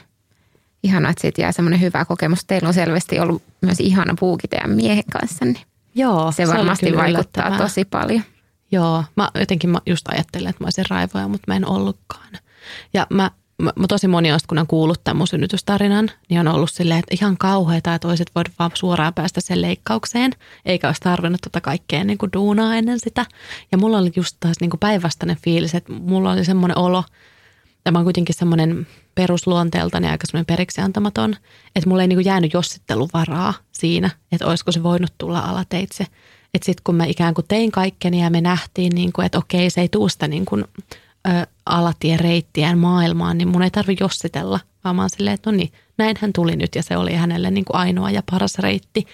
[0.82, 2.44] ihana, että siitä jää semmoinen hyvä kokemus.
[2.44, 5.58] Teillä on selvästi ollut myös ihana puuki teidän miehen kanssa, niin
[5.94, 8.22] Joo, se, se varmasti vaikuttaa tosi paljon.
[8.72, 12.28] Joo, mä jotenkin mä just ajattelin, että mä olisin raivoja, mutta mä en ollutkaan.
[12.94, 13.30] Ja mä
[13.62, 16.98] mä, mä tosi moni on, kun on kuullut tämän mun synnytystarinan, niin on ollut silleen,
[16.98, 20.32] että ihan kauheita, että olisit voinut vaan suoraan päästä sen leikkaukseen,
[20.64, 23.26] eikä olisi tarvinnut tota kaikkea niin kuin duunaa ennen sitä.
[23.72, 27.04] Ja mulla oli just taas niin päinvastainen fiilis, että mulla oli semmoinen olo,
[27.84, 31.36] tämä on kuitenkin semmoinen perusluonteeltani aika semmoinen periksi antamaton,
[31.76, 36.06] että mulla ei niin kuin jäänyt jossitteluvaraa siinä, että olisiko se voinut tulla alateitse.
[36.54, 39.70] Että sitten kun mä ikään kuin tein kaikkeni ja me nähtiin, niin kuin, että okei,
[39.70, 40.64] se ei tuu sitä niin kuin
[41.28, 45.72] ö, alatiereittien maailmaan, niin mun ei tarvi jossitella, vaan mä oon silleen, että no niin,
[45.98, 49.06] näin hän tuli nyt ja se oli hänelle niin kuin ainoa ja paras reitti.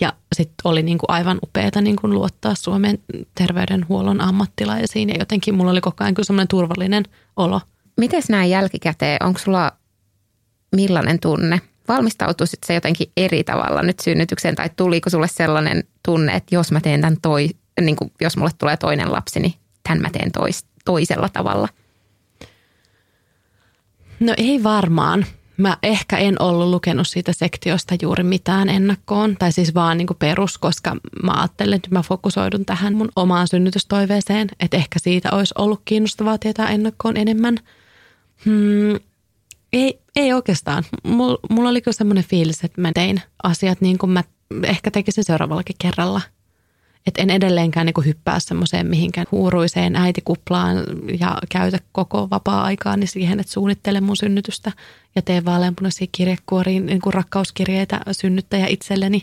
[0.00, 2.98] Ja sitten oli niin kuin aivan upeata niin kuin luottaa Suomen
[3.34, 7.04] terveydenhuollon ammattilaisiin ja jotenkin mulla oli koko ajan kyllä semmoinen turvallinen
[7.36, 7.60] olo.
[7.96, 9.24] Miten näin jälkikäteen?
[9.24, 9.72] Onko sulla
[10.76, 11.60] millainen tunne?
[11.88, 16.80] Valmistautuisit se jotenkin eri tavalla nyt synnytykseen tai tuliko sulle sellainen tunne, että jos mä
[16.80, 17.48] teen tämän toi,
[17.80, 20.73] niin kuin jos mulle tulee toinen lapsi, niin tämän mä teen toista?
[20.84, 21.68] Toisella tavalla?
[24.20, 25.26] No ei varmaan.
[25.56, 30.58] Mä ehkä en ollut lukenut siitä sektiosta juuri mitään ennakkoon, tai siis vaan niin perus,
[30.58, 35.82] koska mä ajattelin, että mä fokusoidun tähän mun omaan synnytystoiveeseen, että ehkä siitä olisi ollut
[35.84, 37.58] kiinnostavaa tietää ennakkoon enemmän.
[38.44, 39.00] Hmm,
[39.72, 40.84] ei, ei oikeastaan.
[41.04, 44.24] Mulla, mulla oli kyllä semmoinen fiilis, että mä tein asiat niin kuin mä
[44.62, 46.20] ehkä tekisin seuraavallakin kerralla–
[47.06, 50.76] että en edelleenkään niin hyppää semmoiseen mihinkään huuruiseen äitikuplaan
[51.20, 54.72] ja käytä koko vapaa-aikaa niin siihen, että suunnittelen mun synnytystä
[55.16, 59.22] ja teen vaaleanpunaisia kirjekuoriin niin rakkauskirjeitä synnyttäjä itselleni.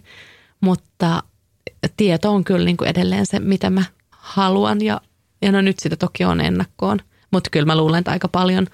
[0.61, 1.23] Mutta
[1.97, 5.01] tieto on kyllä niin kuin edelleen se, mitä mä haluan ja,
[5.41, 6.99] ja no nyt sitä toki on ennakkoon.
[7.31, 8.67] Mutta kyllä mä luulen, että aika paljon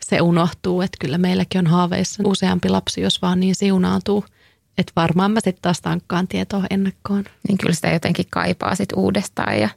[0.00, 4.24] se unohtuu, että kyllä meilläkin on haaveissa useampi lapsi, jos vaan niin siunaantuu–
[4.78, 7.24] että varmaan mä sitten taas tankkaan tietoa ennakkoon.
[7.48, 9.68] Niin kyllä sitä jotenkin kaipaa sitten uudestaan ja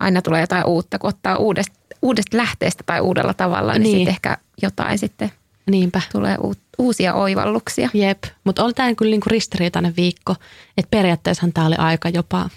[0.00, 3.96] aina tulee jotain uutta, kun ottaa uudesta, uudesta lähteestä tai uudella tavalla, niin, niin.
[3.96, 5.32] sitten ehkä jotain sitten
[5.70, 6.00] Niinpä.
[6.12, 7.88] tulee u- uusia oivalluksia.
[7.94, 10.34] Jep, mutta oli tämä kyllä niinku ristiriitainen viikko,
[10.78, 12.50] että periaatteessa tämä oli aika jopa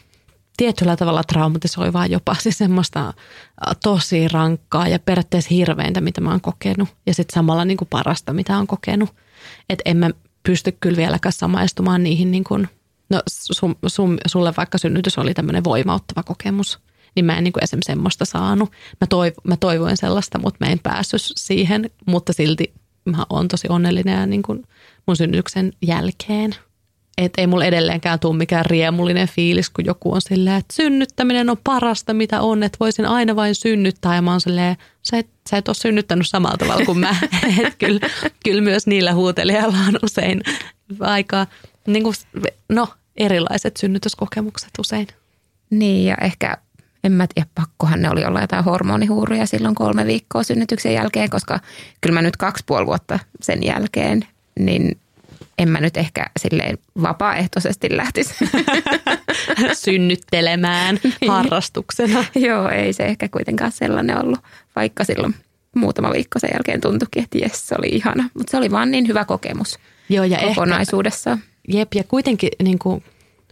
[0.57, 3.13] tietyllä tavalla traumatisoivaa jopa, siis semmoista
[3.83, 8.57] tosi rankkaa ja periaatteessa hirveintä, mitä mä oon kokenut ja sitten samalla niinku parasta, mitä
[8.57, 9.15] on kokenut.
[9.69, 10.09] Että en mä
[10.47, 12.67] pysty kyllä vieläkään samaistumaan niihin, niin kuin,
[13.09, 16.79] no sun, sun, sulle vaikka synnytys oli tämmöinen voimauttava kokemus,
[17.15, 18.71] niin mä en niin kuin esimerkiksi semmoista saanut.
[19.01, 22.73] Mä, toiv, mä toivoin sellaista, mutta mä en päässyt siihen, mutta silti
[23.05, 24.63] mä oon tosi onnellinen ja niin kuin
[25.07, 26.55] mun synnytyksen jälkeen–
[27.17, 31.57] että ei mulla edelleenkään tule mikään riemullinen fiilis, kun joku on silleen, että synnyttäminen on
[31.63, 34.15] parasta, mitä on, että voisin aina vain synnyttää.
[34.15, 37.15] Ja mä oon silleen, sä et, sä et ole synnyttänyt samalla tavalla kuin mä.
[37.63, 37.99] että kyllä,
[38.45, 40.41] kyllä myös niillä huutelijoilla on usein
[40.99, 41.47] aika,
[41.87, 42.15] niin kuin,
[42.69, 42.87] no
[43.17, 45.07] erilaiset synnytyskokemukset usein.
[45.69, 46.57] Niin ja ehkä
[47.03, 51.59] en mä tiedä, pakkohan ne oli olla jotain hormonihuuruja silloin kolme viikkoa synnytyksen jälkeen, koska
[52.01, 54.27] kyllä mä nyt kaksi puoli vuotta sen jälkeen,
[54.59, 54.97] niin
[55.57, 58.35] en mä nyt ehkä silleen vapaaehtoisesti lähtisi.
[59.73, 61.31] Synnyttelemään niin.
[61.31, 62.25] harrastuksena.
[62.47, 64.39] Joo, ei se ehkä kuitenkaan sellainen ollut,
[64.75, 65.35] vaikka silloin
[65.75, 68.29] muutama viikko sen jälkeen tuntuikin, että jes, se oli ihana.
[68.33, 69.79] Mutta se oli vaan niin hyvä kokemus
[70.09, 71.37] Joo, ja kokonaisuudessaan.
[71.37, 73.03] Ehkä, jep, ja kuitenkin niin kuin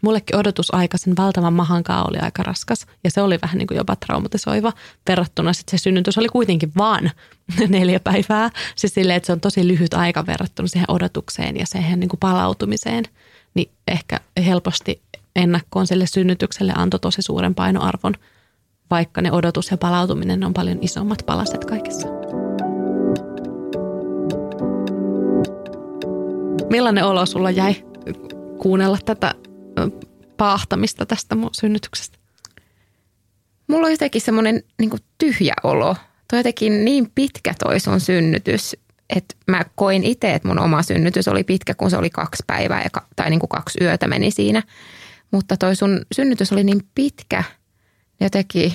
[0.05, 3.95] mullekin odotusaika sen valtavan mahankaan oli aika raskas ja se oli vähän niin kuin jopa
[3.95, 4.73] traumatisoiva
[5.09, 7.11] verrattuna sitten se synnytys oli kuitenkin vaan
[7.69, 8.49] neljä päivää.
[8.75, 12.19] Siis silleen, että se on tosi lyhyt aika verrattuna siihen odotukseen ja siihen niin kuin
[12.19, 13.03] palautumiseen.
[13.53, 15.01] Niin ehkä helposti
[15.35, 18.13] ennakkoon sille synnytykselle antoi tosi suuren painoarvon,
[18.89, 22.07] vaikka ne odotus ja palautuminen on paljon isommat palaset kaikessa.
[26.69, 27.75] Millainen olo sulla jäi
[28.57, 29.35] kuunnella tätä
[30.37, 32.17] paahtamista tästä mun synnytyksestä?
[33.67, 35.95] Mulla on jotenkin semmoinen niin tyhjä olo.
[36.29, 38.75] Toi jotenkin niin pitkä toi sun synnytys,
[39.09, 42.81] että mä koin itse, että mun oma synnytys oli pitkä, kun se oli kaksi päivää
[42.81, 44.63] ja, tai niin kuin kaksi yötä meni siinä.
[45.31, 47.43] Mutta toi sun synnytys oli niin pitkä,
[48.19, 48.73] jotenkin...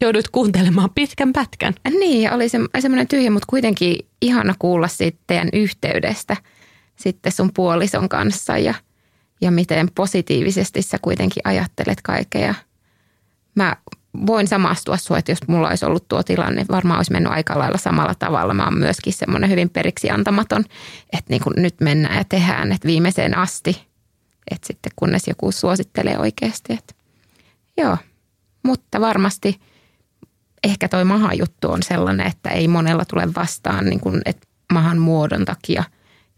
[0.00, 1.74] Joudut kuuntelemaan pitkän pätkän.
[1.90, 6.36] Niin, ja oli se, semmoinen tyhjä, mutta kuitenkin ihana kuulla sitten teidän yhteydestä
[6.96, 8.74] sitten sun puolison kanssa ja–
[9.40, 12.54] ja miten positiivisesti sä kuitenkin ajattelet kaikkea.
[13.54, 13.76] Mä
[14.26, 17.78] voin samastua sua, että jos mulla olisi ollut tuo tilanne, varmaan olisi mennyt aika lailla
[17.78, 18.54] samalla tavalla.
[18.54, 20.64] Mä oon myöskin semmoinen hyvin periksi antamaton,
[21.12, 23.86] että niin kuin nyt mennään ja tehdään, että viimeiseen asti.
[24.50, 26.72] Että sitten kunnes joku suosittelee oikeasti.
[26.72, 26.94] Että
[27.76, 27.96] joo,
[28.62, 29.60] mutta varmasti
[30.64, 34.98] ehkä toi mahan juttu on sellainen, että ei monella tule vastaan, niin kuin, että mahan
[34.98, 35.84] muodon takia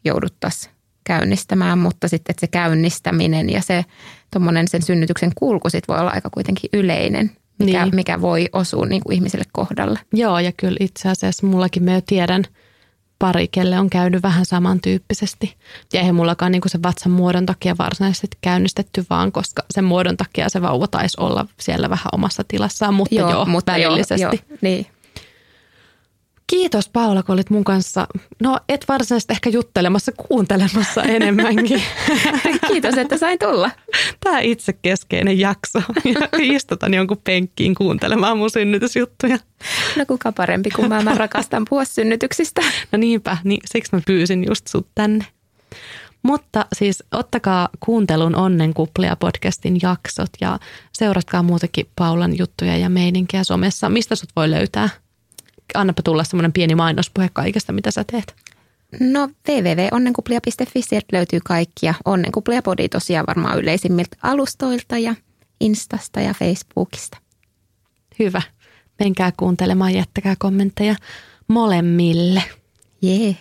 [0.05, 0.76] jouduttaisiin
[1.07, 3.85] käynnistämään, mutta sitten että se käynnistäminen ja se
[4.33, 7.95] tuommoinen sen synnytyksen kulku sit voi olla aika kuitenkin yleinen, mikä, niin.
[7.95, 9.99] mikä voi osua niin kuin ihmiselle kohdalle.
[10.13, 12.45] Joo, ja kyllä itse asiassa mullakin mä jo tiedän
[13.19, 15.57] pari, kelle on käynyt vähän samantyyppisesti.
[15.93, 20.17] Ja eihän mullakaan niin kuin se vatsan muodon takia varsinaisesti käynnistetty, vaan koska sen muodon
[20.17, 24.23] takia se vauva taisi olla siellä vähän omassa tilassaan, mutta joo, joo mutta välillisesti.
[24.23, 24.87] Joo, joo, niin.
[26.51, 28.07] Kiitos Paula, kun olit mun kanssa.
[28.43, 31.83] No et varsinaisesti ehkä juttelemassa, kuuntelemassa enemmänkin.
[32.69, 33.71] Kiitos, että sain tulla.
[34.25, 35.83] Tämä itse keskeinen jakso.
[36.05, 39.39] Ja istutan jonkun penkkiin kuuntelemaan mun synnytysjuttuja.
[39.97, 42.63] No kuka parempi, kun mä, mä rakastan puhua synnytyksistä.
[42.93, 45.27] No niinpä, niin siksi mä pyysin just sut tänne.
[46.23, 50.59] Mutta siis ottakaa kuuntelun Onnenkuplia podcastin jaksot ja
[50.93, 53.89] seuratkaa muutenkin Paulan juttuja ja meininkiä somessa.
[53.89, 54.89] Mistä sut voi löytää?
[55.75, 58.35] Annapa tulla semmoinen pieni mainospuhe kaikesta, mitä sä teet.
[59.01, 61.95] No www.onnenkuplia.fi, sieltä löytyy kaikkia.
[62.05, 65.15] Onnenkuplia podi tosiaan varmaan yleisimmiltä alustoilta ja
[65.61, 67.19] Instasta ja Facebookista.
[68.19, 68.43] Hyvä.
[68.99, 70.97] Menkää kuuntelemaan, jättäkää kommentteja
[71.49, 72.43] molemmille.
[73.03, 73.19] Jee.
[73.21, 73.37] Yeah.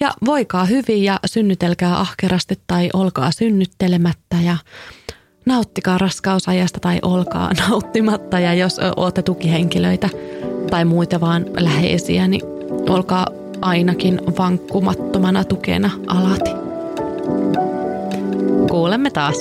[0.00, 4.56] Ja voikaa hyvin ja synnytelkää ahkerasti tai olkaa synnyttelemättä ja
[5.46, 8.40] nauttikaa raskausajasta tai olkaa nauttimatta.
[8.40, 10.08] Ja jos olette tukihenkilöitä,
[10.70, 12.42] tai muita vaan läheisiä, niin
[12.88, 13.26] olkaa
[13.60, 16.50] ainakin vankkumattomana tukena alati.
[18.70, 19.36] Kuulemme taas.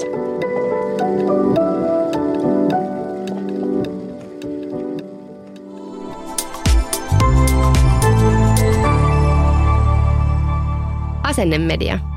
[11.23, 12.14] Asennemedia.